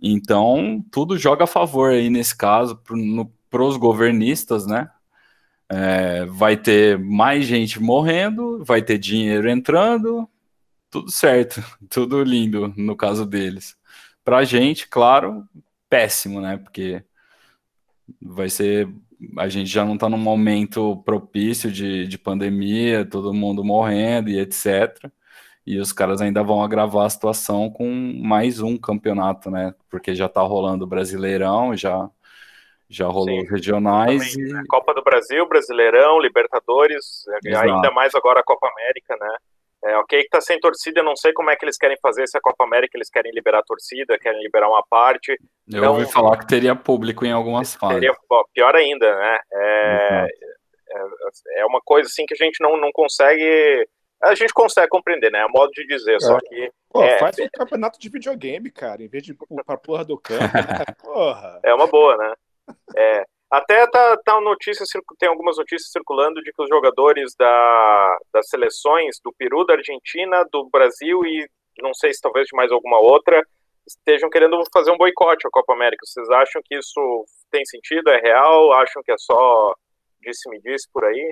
[0.00, 2.80] Então, tudo joga a favor aí nesse caso
[3.50, 4.90] para os governistas, né?
[5.68, 10.28] É, vai ter mais gente morrendo, vai ter dinheiro entrando,
[10.90, 13.76] tudo certo, tudo lindo no caso deles.
[14.24, 15.44] Pra gente, claro,
[15.92, 16.56] péssimo, né?
[16.56, 17.04] Porque
[18.20, 18.88] vai ser.
[19.38, 24.40] A gente já não tá num momento propício de, de pandemia, todo mundo morrendo e
[24.40, 25.10] etc.
[25.66, 27.86] E os caras ainda vão agravar a situação com
[28.24, 29.74] mais um campeonato, né?
[29.90, 32.08] Porque já tá rolando o Brasileirão, já,
[32.88, 34.62] já rolou Sim, regionais Também, e né?
[34.68, 37.70] Copa do Brasil, Brasileirão, Libertadores, é, Exato.
[37.70, 39.36] ainda mais agora a Copa América, né?
[39.84, 42.26] É, ok que tá sem torcida, eu não sei como é que eles querem fazer
[42.28, 45.36] se a Copa América eles querem liberar a torcida, querem liberar uma parte.
[45.72, 47.96] eu Não- ouvi falar que teria público em algumas fases.
[47.96, 49.38] Seria bom, pior ainda, né?
[49.52, 50.26] É,
[50.90, 53.88] é, é uma coisa assim que a gente não, não consegue.
[54.22, 55.40] A gente consegue compreender, né?
[55.40, 57.18] É modo de dizer, só que Pô, É.
[57.18, 60.42] faz um campeonato de videogame, cara, em vez de ir pra porra do campo,
[60.84, 60.94] né?
[61.02, 61.58] Porra.
[61.64, 62.34] é uma boa, né?
[62.96, 64.82] É, até tá, tá notícia,
[65.18, 70.42] tem algumas notícias circulando de que os jogadores da, das seleções do Peru, da Argentina,
[70.50, 71.46] do Brasil e
[71.78, 73.46] não sei se talvez de mais alguma outra
[73.86, 76.06] estejam querendo fazer um boicote à Copa América.
[76.06, 78.08] Vocês acham que isso tem sentido?
[78.08, 78.72] É real?
[78.72, 79.74] Acham que é só
[80.22, 81.30] disse-me-disse por aí?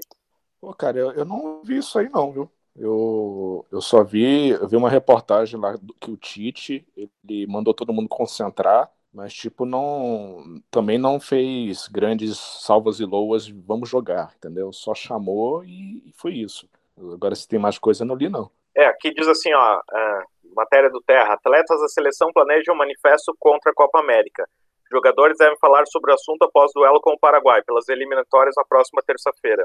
[0.61, 2.51] Pô, cara, eu, eu não vi isso aí não, viu?
[2.77, 7.73] Eu, eu só vi, eu vi uma reportagem lá do, que o Tite, ele mandou
[7.73, 13.89] todo mundo concentrar, mas tipo, não, também não fez grandes salvas e loas, de vamos
[13.89, 14.73] jogar, entendeu?
[14.73, 16.69] Só chamou e, e foi isso.
[16.97, 18.51] Agora, se tem mais coisa, eu não li não.
[18.75, 20.23] É, aqui diz assim, ó, é,
[20.55, 24.49] matéria do Terra, atletas da seleção planejam um manifesto contra a Copa América.
[24.91, 29.03] Jogadores devem falar sobre o assunto após duelo com o Paraguai, pelas eliminatórias na próxima
[29.03, 29.65] terça-feira.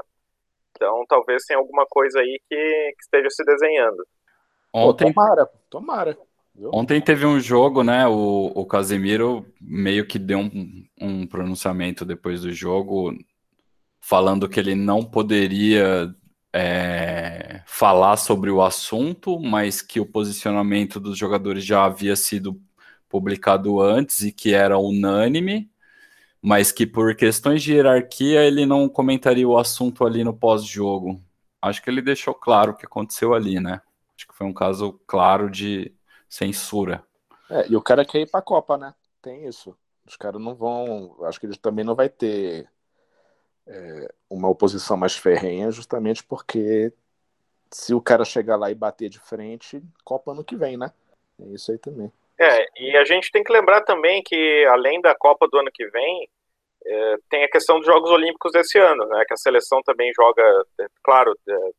[0.70, 4.06] Então, talvez tenha alguma coisa aí que, que esteja se desenhando.
[4.72, 6.18] Pô, Ontem tomara, tomara.
[6.72, 8.06] Ontem teve um jogo, né?
[8.06, 13.12] O, o Casemiro meio que deu um, um pronunciamento depois do jogo,
[14.00, 16.14] falando que ele não poderia
[16.52, 22.58] é, falar sobre o assunto, mas que o posicionamento dos jogadores já havia sido
[23.08, 25.70] publicado antes e que era unânime,
[26.40, 31.22] mas que por questões de hierarquia ele não comentaria o assunto ali no pós-jogo.
[31.60, 33.80] Acho que ele deixou claro o que aconteceu ali, né?
[34.16, 35.92] Acho que foi um caso claro de
[36.28, 37.04] censura.
[37.50, 38.94] É, e o cara quer ir pra Copa, né?
[39.22, 39.76] Tem isso.
[40.06, 41.16] Os caras não vão.
[41.24, 42.68] Acho que eles também não vai ter
[43.66, 46.92] é, uma oposição mais ferrenha, justamente porque
[47.70, 50.92] se o cara chegar lá e bater de frente, Copa ano que vem, né?
[51.40, 52.12] É isso aí também.
[52.38, 55.86] É, e a gente tem que lembrar também que, além da Copa do ano que
[55.88, 56.28] vem,
[56.84, 59.24] é, tem a questão dos Jogos Olímpicos desse ano, né?
[59.26, 60.42] Que a seleção também joga,
[60.80, 61.70] é, claro, é, é,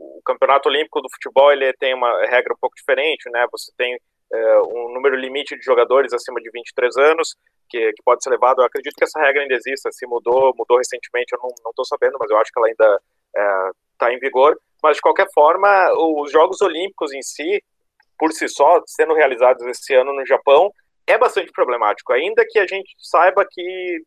[0.00, 3.46] o Campeonato Olímpico do Futebol ele tem uma regra um pouco diferente, né?
[3.52, 3.98] Você tem
[4.32, 7.36] é, um número limite de jogadores acima de 23 anos,
[7.68, 8.60] que, que pode ser levado.
[8.60, 12.16] Eu acredito que essa regra ainda exista, se mudou, mudou recentemente, eu não estou sabendo,
[12.18, 13.00] mas eu acho que ela ainda
[13.92, 14.58] está em vigor.
[14.82, 17.62] Mas, de qualquer forma, os Jogos Olímpicos em si,
[18.18, 20.72] por si só, sendo realizados esse ano no Japão,
[21.06, 22.12] é bastante problemático.
[22.12, 24.02] Ainda que a gente saiba que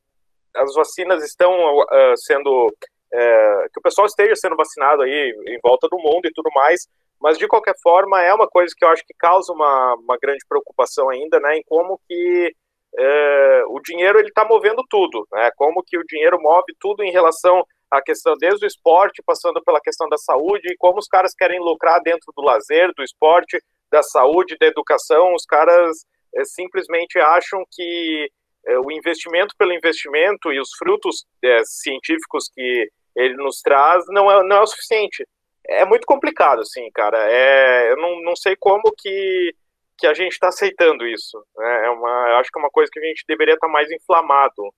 [0.56, 2.74] as vacinas estão uh, sendo.
[3.14, 6.88] Uh, que o pessoal esteja sendo vacinado aí em volta do mundo e tudo mais,
[7.24, 10.43] Mas, de qualquer forma, é uma coisa que eu acho que causa uma, uma grande
[10.45, 12.53] preocupação ainda, né, em como que
[12.99, 17.11] é, o dinheiro ele está movendo tudo, né, como que o dinheiro move tudo em
[17.11, 21.34] relação à questão desde o esporte, passando pela questão da saúde, e como os caras
[21.34, 23.57] querem lucrar dentro do lazer, do esporte,
[23.89, 26.05] da saúde, da educação, os caras
[26.36, 28.30] é, simplesmente acham que
[28.68, 34.30] é, o investimento pelo investimento e os frutos é, científicos que ele nos traz não
[34.30, 35.26] é, não é o suficiente
[35.66, 37.18] é muito complicado, assim, cara.
[37.30, 39.55] É, eu não, não sei como que,
[39.97, 41.38] que a gente está aceitando isso.
[41.57, 41.86] Né?
[41.86, 44.74] É uma, acho que é uma coisa que a gente deveria estar tá mais inflamado.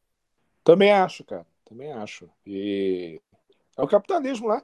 [0.64, 1.46] Também acho, cara.
[1.66, 2.30] Também acho.
[2.46, 3.20] E
[3.78, 4.64] é o capitalismo lá.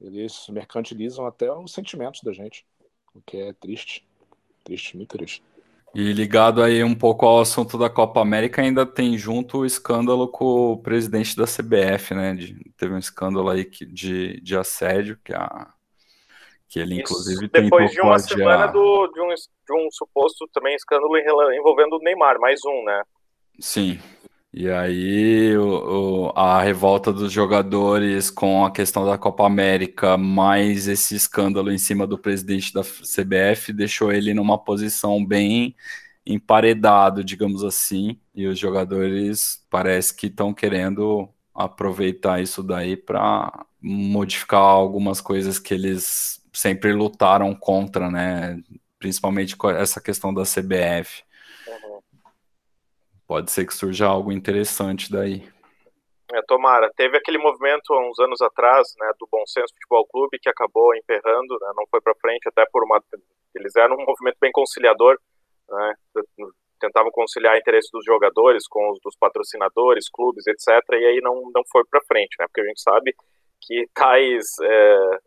[0.00, 2.64] Eles mercantilizam até os sentimentos da gente,
[3.14, 4.06] o que é triste.
[4.62, 5.42] Triste, muito triste.
[5.94, 10.28] E ligado aí um pouco ao assunto da Copa América, ainda tem junto o escândalo
[10.28, 12.34] com o presidente da CBF, né?
[12.34, 15.68] De, teve um escândalo aí que, de, de assédio, que, a,
[16.68, 20.74] que ele Isso, inclusive Depois de uma semana do, de, um, de um suposto também
[20.74, 21.16] escândalo
[21.52, 23.02] envolvendo o Neymar, mais um, né?
[23.58, 23.98] Sim.
[24.60, 30.88] E aí o, o, a revolta dos jogadores com a questão da Copa América, mais
[30.88, 35.76] esse escândalo em cima do presidente da CBF, deixou ele numa posição bem
[36.26, 44.60] emparedado, digamos assim, e os jogadores parece que estão querendo aproveitar isso daí para modificar
[44.60, 48.60] algumas coisas que eles sempre lutaram contra, né?
[48.98, 51.22] Principalmente essa questão da CBF
[53.28, 55.46] pode ser que surja algo interessante daí.
[56.32, 56.90] É, tomara.
[56.96, 60.94] Teve aquele movimento há uns anos atrás, né, do Bom Senso Futebol Clube, que acabou
[60.96, 63.02] emperrando, né, não foi para frente, até por uma.
[63.54, 65.18] Eles eram um movimento bem conciliador,
[65.68, 65.94] né,
[66.80, 70.68] tentavam conciliar interesses dos jogadores com os dos patrocinadores, clubes, etc.
[70.92, 73.14] E aí não, não foi para frente, né, porque a gente sabe
[73.60, 74.46] que tais.
[74.62, 75.18] É,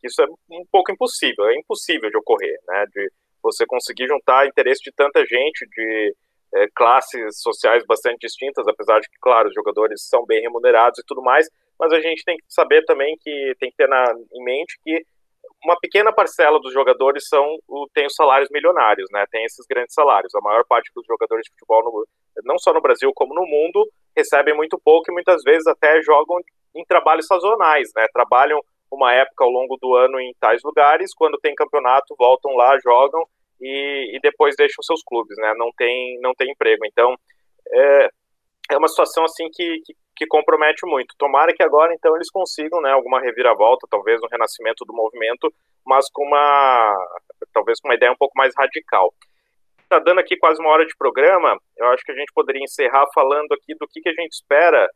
[0.00, 3.10] que isso é um pouco impossível, é impossível de ocorrer, né, de
[3.42, 6.14] você conseguir juntar interesse de tanta gente, de
[6.54, 11.04] é, classes sociais bastante distintas, apesar de que, claro, os jogadores são bem remunerados e
[11.06, 11.48] tudo mais,
[11.78, 15.04] mas a gente tem que saber também que tem que ter na, em mente que
[15.64, 17.58] uma pequena parcela dos jogadores são
[17.94, 19.24] tem os salários milionários, né?
[19.30, 20.34] Tem esses grandes salários.
[20.34, 22.06] A maior parte dos jogadores de futebol, no,
[22.44, 26.38] não só no Brasil como no mundo, recebem muito pouco e muitas vezes até jogam
[26.74, 28.06] em trabalhos sazonais, né?
[28.12, 32.78] Trabalham uma época ao longo do ano em tais lugares, quando tem campeonato voltam lá,
[32.78, 33.26] jogam
[33.60, 35.54] e, e depois deixam seus clubes, né?
[35.56, 36.84] Não tem, não tem emprego.
[36.86, 37.16] Então,
[37.72, 38.08] é,
[38.70, 41.14] é uma situação assim que, que, que, compromete muito.
[41.18, 45.52] Tomara que agora, então, eles consigam, né, alguma reviravolta, talvez um renascimento do movimento,
[45.84, 46.94] mas com uma,
[47.52, 49.12] talvez com uma ideia um pouco mais radical.
[49.82, 53.04] Está dando aqui quase uma hora de programa, eu acho que a gente poderia encerrar
[53.14, 54.88] falando aqui do que, que a gente espera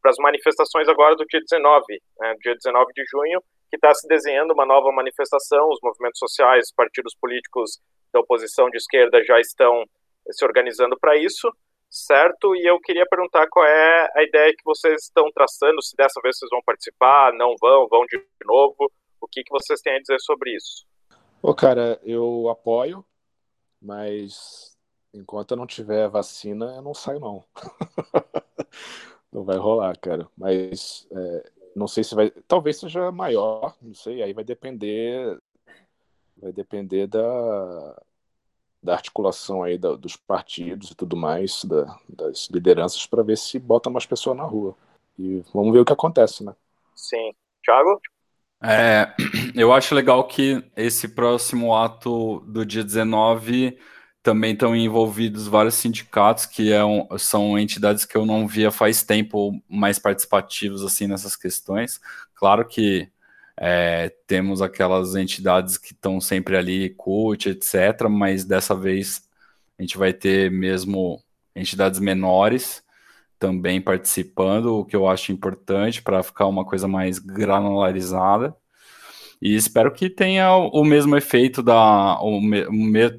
[0.00, 1.84] para as manifestações agora do dia 19,
[2.20, 6.72] né, dia 19 de junho, que está se desenhando uma nova manifestação, os movimentos sociais,
[6.74, 7.80] partidos políticos
[8.12, 9.84] da oposição de esquerda já estão
[10.30, 11.50] se organizando para isso,
[11.90, 12.54] certo?
[12.54, 16.36] E eu queria perguntar qual é a ideia que vocês estão traçando, se dessa vez
[16.38, 18.90] vocês vão participar, não vão, vão de novo,
[19.20, 20.86] o que, que vocês têm a dizer sobre isso?
[21.42, 23.04] Ô, cara, eu apoio,
[23.80, 24.76] mas
[25.12, 27.44] enquanto eu não tiver vacina, eu não saio, não.
[29.32, 30.28] não vai rolar, cara.
[30.36, 32.30] Mas é, não sei se vai.
[32.46, 35.38] Talvez seja maior, não sei, aí vai depender
[36.40, 38.02] vai depender da,
[38.82, 43.58] da articulação aí da, dos partidos e tudo mais, da, das lideranças, para ver se
[43.58, 44.74] bota mais pessoas na rua.
[45.18, 46.54] E vamos ver o que acontece, né?
[46.94, 47.32] Sim.
[47.64, 48.00] Thiago?
[48.62, 49.14] É,
[49.54, 53.78] eu acho legal que esse próximo ato do dia 19
[54.22, 59.02] também estão envolvidos vários sindicatos que é um, são entidades que eu não via faz
[59.02, 62.00] tempo mais participativos assim nessas questões.
[62.34, 63.10] Claro que
[63.60, 69.28] é, temos aquelas entidades que estão sempre ali, CUT, etc., mas dessa vez
[69.76, 71.20] a gente vai ter mesmo
[71.56, 72.82] entidades menores
[73.38, 78.54] também participando, o que eu acho importante para ficar uma coisa mais granularizada.
[79.40, 82.40] E espero que tenha o mesmo efeito da, o,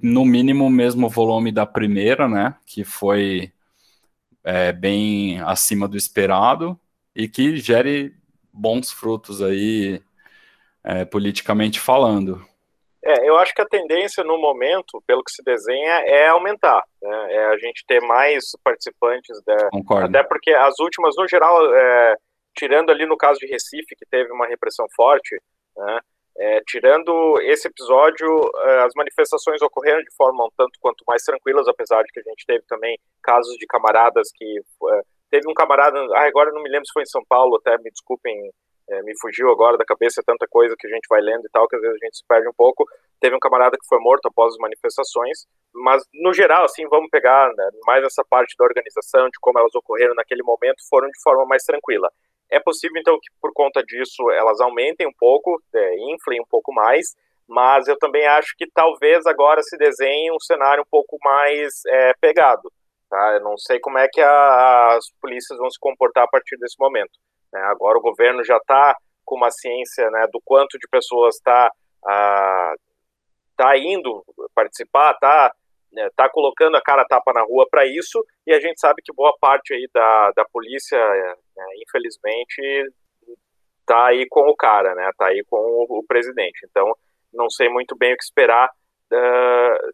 [0.02, 2.56] no mínimo o mesmo volume da primeira, né?
[2.66, 3.54] Que foi
[4.44, 6.78] é, bem acima do esperado
[7.16, 8.14] e que gere
[8.52, 10.02] bons frutos aí
[10.90, 12.42] é, politicamente falando.
[13.04, 16.84] É, eu acho que a tendência no momento, pelo que se desenha, é aumentar.
[17.02, 17.34] Né?
[17.34, 19.42] É a gente ter mais participantes.
[19.46, 19.70] Da...
[19.70, 20.06] Concordo.
[20.06, 22.16] Até porque as últimas, no geral, é,
[22.58, 25.42] tirando ali no caso de Recife, que teve uma repressão forte,
[25.78, 26.00] né?
[26.40, 28.28] é, tirando esse episódio,
[28.64, 32.24] é, as manifestações ocorreram de forma um tanto quanto mais tranquilas, apesar de que a
[32.24, 34.60] gente teve também casos de camaradas que.
[34.94, 37.78] É, teve um camarada, ah, agora não me lembro se foi em São Paulo, até
[37.78, 38.50] me desculpem
[38.90, 41.68] é, me fugiu agora da cabeça tanta coisa que a gente vai lendo e tal,
[41.68, 42.86] que às vezes a gente se perde um pouco.
[43.20, 47.50] Teve um camarada que foi morto após as manifestações, mas no geral, assim, vamos pegar
[47.56, 51.46] né, mais essa parte da organização, de como elas ocorreram naquele momento, foram de forma
[51.46, 52.10] mais tranquila.
[52.50, 56.74] É possível, então, que por conta disso elas aumentem um pouco, é, inflem um pouco
[56.74, 57.16] mais,
[57.48, 62.14] mas eu também acho que talvez agora se desenhe um cenário um pouco mais é,
[62.20, 62.72] pegado.
[63.10, 63.34] Tá?
[63.34, 66.76] Eu não sei como é que a, as polícias vão se comportar a partir desse
[66.80, 67.12] momento.
[67.52, 67.62] Né?
[67.62, 68.96] Agora o governo já está
[69.26, 71.72] com uma ciência né, do quanto de pessoas está
[72.08, 72.74] ah,
[73.56, 74.24] tá indo
[74.56, 75.54] participar, está
[75.92, 79.14] né, tá colocando a cara tapa na rua para isso, e a gente sabe que
[79.14, 81.34] boa parte aí da, da polícia, é,
[81.84, 82.92] infelizmente,
[83.86, 85.10] tá aí com o cara, né?
[85.18, 86.60] Tá aí com o, o presidente.
[86.70, 86.96] Então,
[87.34, 89.94] não sei muito bem o que esperar uh,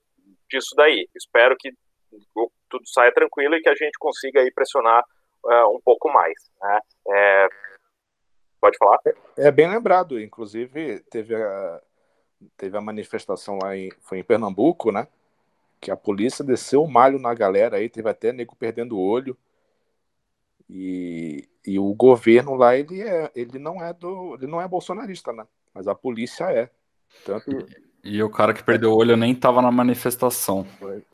[0.49, 1.07] disso daí.
[1.15, 1.71] Espero que
[2.69, 5.01] tudo saia tranquilo e que a gente consiga aí pressionar
[5.45, 6.33] uh, um pouco mais.
[6.61, 6.79] Né?
[7.09, 7.47] É,
[8.59, 8.99] pode falar?
[9.05, 11.81] É, é, bem lembrado, inclusive teve a,
[12.57, 15.07] teve a manifestação lá em, foi em Pernambuco, né?
[15.79, 19.37] Que a polícia desceu o malho na galera aí, teve até nego perdendo o olho.
[20.67, 24.35] E, e o governo lá, ele, é, ele não é do.
[24.35, 25.45] Ele não é bolsonarista, né?
[25.73, 26.69] Mas a polícia é.
[27.23, 27.51] Tanto...
[28.03, 30.65] E, e o cara que perdeu o olho nem estava na manifestação.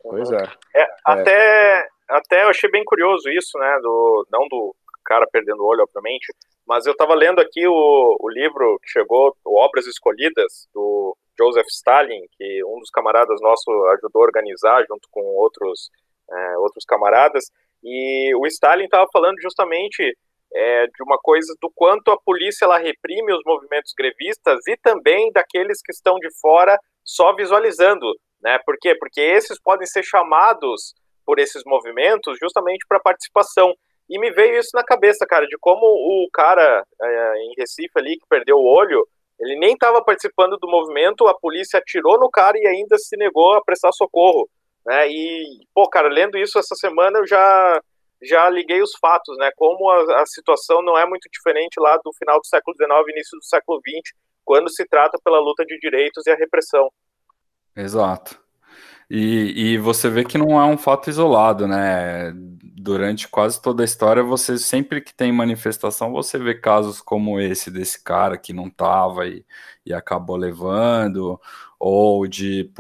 [0.01, 0.43] Pois é.
[0.75, 1.87] é, é.
[2.11, 3.79] Até, eu achei bem curioso isso, né?
[3.81, 6.33] Do, não do cara perdendo o olho, obviamente,
[6.67, 12.21] mas eu estava lendo aqui o, o livro que chegou, Obras Escolhidas, do Joseph Stalin,
[12.37, 15.89] que um dos camaradas nossos ajudou a organizar junto com outros,
[16.29, 17.45] é, outros camaradas,
[17.81, 20.15] e o Stalin estava falando justamente
[20.53, 25.31] é, de uma coisa do quanto a polícia ela reprime os movimentos grevistas e também
[25.31, 28.05] daqueles que estão de fora só visualizando,
[28.41, 28.59] né?
[28.65, 28.95] Por quê?
[28.99, 30.93] Porque esses podem ser chamados
[31.31, 33.73] por esses movimentos justamente para participação.
[34.09, 38.17] E me veio isso na cabeça, cara, de como o cara é, em Recife ali
[38.17, 39.07] que perdeu o olho,
[39.39, 43.53] ele nem estava participando do movimento, a polícia atirou no cara e ainda se negou
[43.53, 44.49] a prestar socorro,
[44.85, 45.07] né?
[45.07, 47.81] E, pô, cara, lendo isso essa semana eu já
[48.21, 49.51] já liguei os fatos, né?
[49.55, 53.39] Como a, a, situação não é muito diferente lá do final do século XIX, início
[53.39, 54.13] do século XX,
[54.43, 56.91] quando se trata pela luta de direitos e a repressão.
[57.73, 58.37] Exato.
[59.13, 62.31] E, e você vê que não é um fato isolado, né?
[62.33, 67.69] Durante quase toda a história, você sempre que tem manifestação, você vê casos como esse
[67.69, 69.45] desse cara que não estava e,
[69.85, 71.37] e acabou levando,
[71.77, 72.71] ou de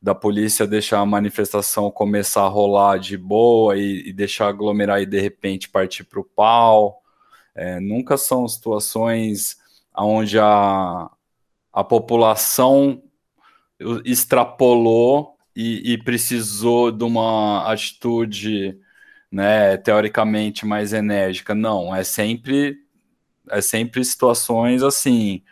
[0.00, 5.06] da polícia deixar a manifestação começar a rolar de boa e, e deixar aglomerar e
[5.06, 7.02] de repente partir para o pau.
[7.56, 9.56] É, nunca são situações
[9.96, 11.10] onde a,
[11.72, 13.02] a população
[14.04, 18.78] extrapolou e, e precisou de uma atitude,
[19.30, 21.54] né, teoricamente mais enérgica.
[21.54, 22.78] Não, é sempre
[23.50, 25.42] é sempre situações assim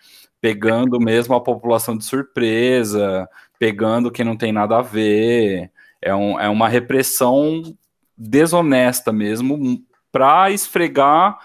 [0.40, 3.28] pegando mesmo a população de surpresa,
[3.58, 5.70] pegando quem não tem nada a ver.
[6.00, 7.62] É, um, é uma repressão
[8.16, 11.38] desonesta mesmo, para esfregar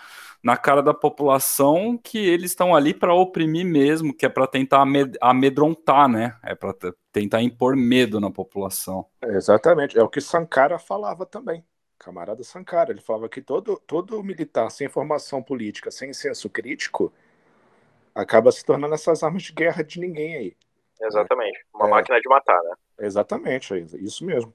[0.45, 4.85] na cara da população que eles estão ali para oprimir mesmo, que é para tentar
[5.19, 6.37] amedrontar, né?
[6.43, 6.71] É para
[7.11, 9.07] tentar impor medo na população.
[9.23, 11.65] Exatamente, é o que Sankara falava também.
[11.97, 17.11] Camarada Sankara, ele falava que todo, todo militar sem formação política, sem senso crítico,
[18.13, 20.57] acaba se tornando essas armas de guerra de ninguém aí.
[21.01, 21.65] Exatamente.
[21.73, 21.89] Uma é.
[21.89, 22.75] máquina de matar, né?
[22.99, 24.53] Exatamente, é isso mesmo.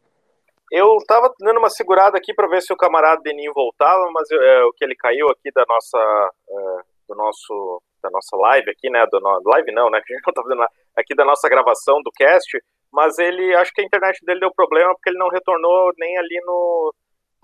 [0.70, 4.64] Eu tava dando uma segurada aqui para ver se o camarada Deninho voltava, mas é,
[4.64, 6.54] o que ele caiu aqui da nossa, é,
[7.08, 9.04] do nosso, da nossa live aqui, né?
[9.10, 10.00] Do no, live não, né?
[10.06, 10.64] Que a gente não tá fazendo
[10.96, 12.62] aqui da nossa gravação do cast,
[12.92, 16.40] mas ele, acho que a internet dele deu problema porque ele não retornou nem ali
[16.44, 16.94] no.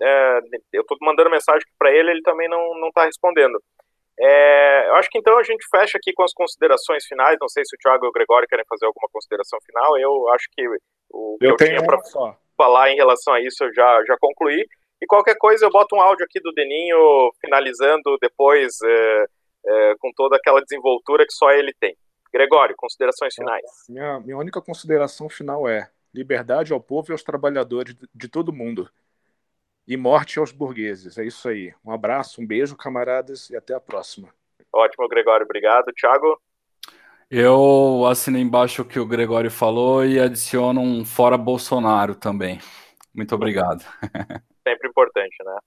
[0.01, 0.39] É,
[0.71, 3.61] eu tô mandando mensagem para ele, ele também não, não tá respondendo.
[4.19, 7.37] É, eu acho que então a gente fecha aqui com as considerações finais.
[7.41, 9.97] Não sei se o Thiago e o Gregório querem fazer alguma consideração final.
[9.97, 10.67] Eu acho que
[11.09, 11.99] o que eu, eu tinha para
[12.57, 14.67] falar em relação a isso eu já, já concluí.
[15.01, 19.25] E qualquer coisa eu boto um áudio aqui do Deninho finalizando depois é,
[19.65, 21.95] é, com toda aquela desenvoltura que só ele tem.
[22.33, 23.63] Gregório, considerações finais.
[23.87, 28.51] Minha, minha única consideração final é liberdade ao povo e aos trabalhadores de, de todo
[28.51, 28.89] mundo
[29.87, 31.17] e morte aos burgueses.
[31.17, 31.73] É isso aí.
[31.85, 34.29] Um abraço, um beijo, camaradas, e até a próxima.
[34.73, 35.45] Ótimo, Gregório.
[35.45, 35.93] Obrigado.
[35.93, 36.39] Thiago?
[37.29, 42.57] Eu assino embaixo o que o Gregório falou e adiciono um fora Bolsonaro também.
[43.13, 43.83] Muito obrigado.
[44.65, 45.57] Sempre importante, né?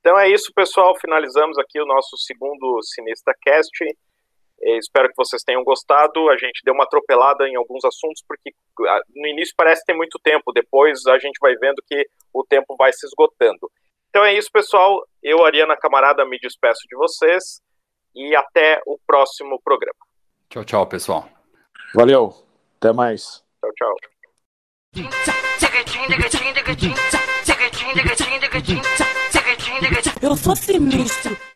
[0.00, 0.94] Então é isso, pessoal.
[1.00, 3.70] Finalizamos aqui o nosso segundo Sinista Cast.
[4.60, 6.28] espero que vocês tenham gostado.
[6.28, 8.52] A gente deu uma atropelada em alguns assuntos, porque
[8.86, 12.76] ah, no início parece ter muito tempo, depois a gente vai vendo que o tempo
[12.76, 13.70] vai se esgotando.
[14.10, 15.02] Então é isso, pessoal.
[15.22, 17.62] Eu, Ariana Camarada, me despeço de vocês
[18.14, 20.07] e até o próximo programa.
[20.50, 21.28] Tchau, tchau, pessoal.
[21.94, 22.34] Valeu.
[22.78, 23.44] Até mais.
[23.60, 23.96] Tchau, tchau.
[30.22, 31.36] Eu sou sinistro.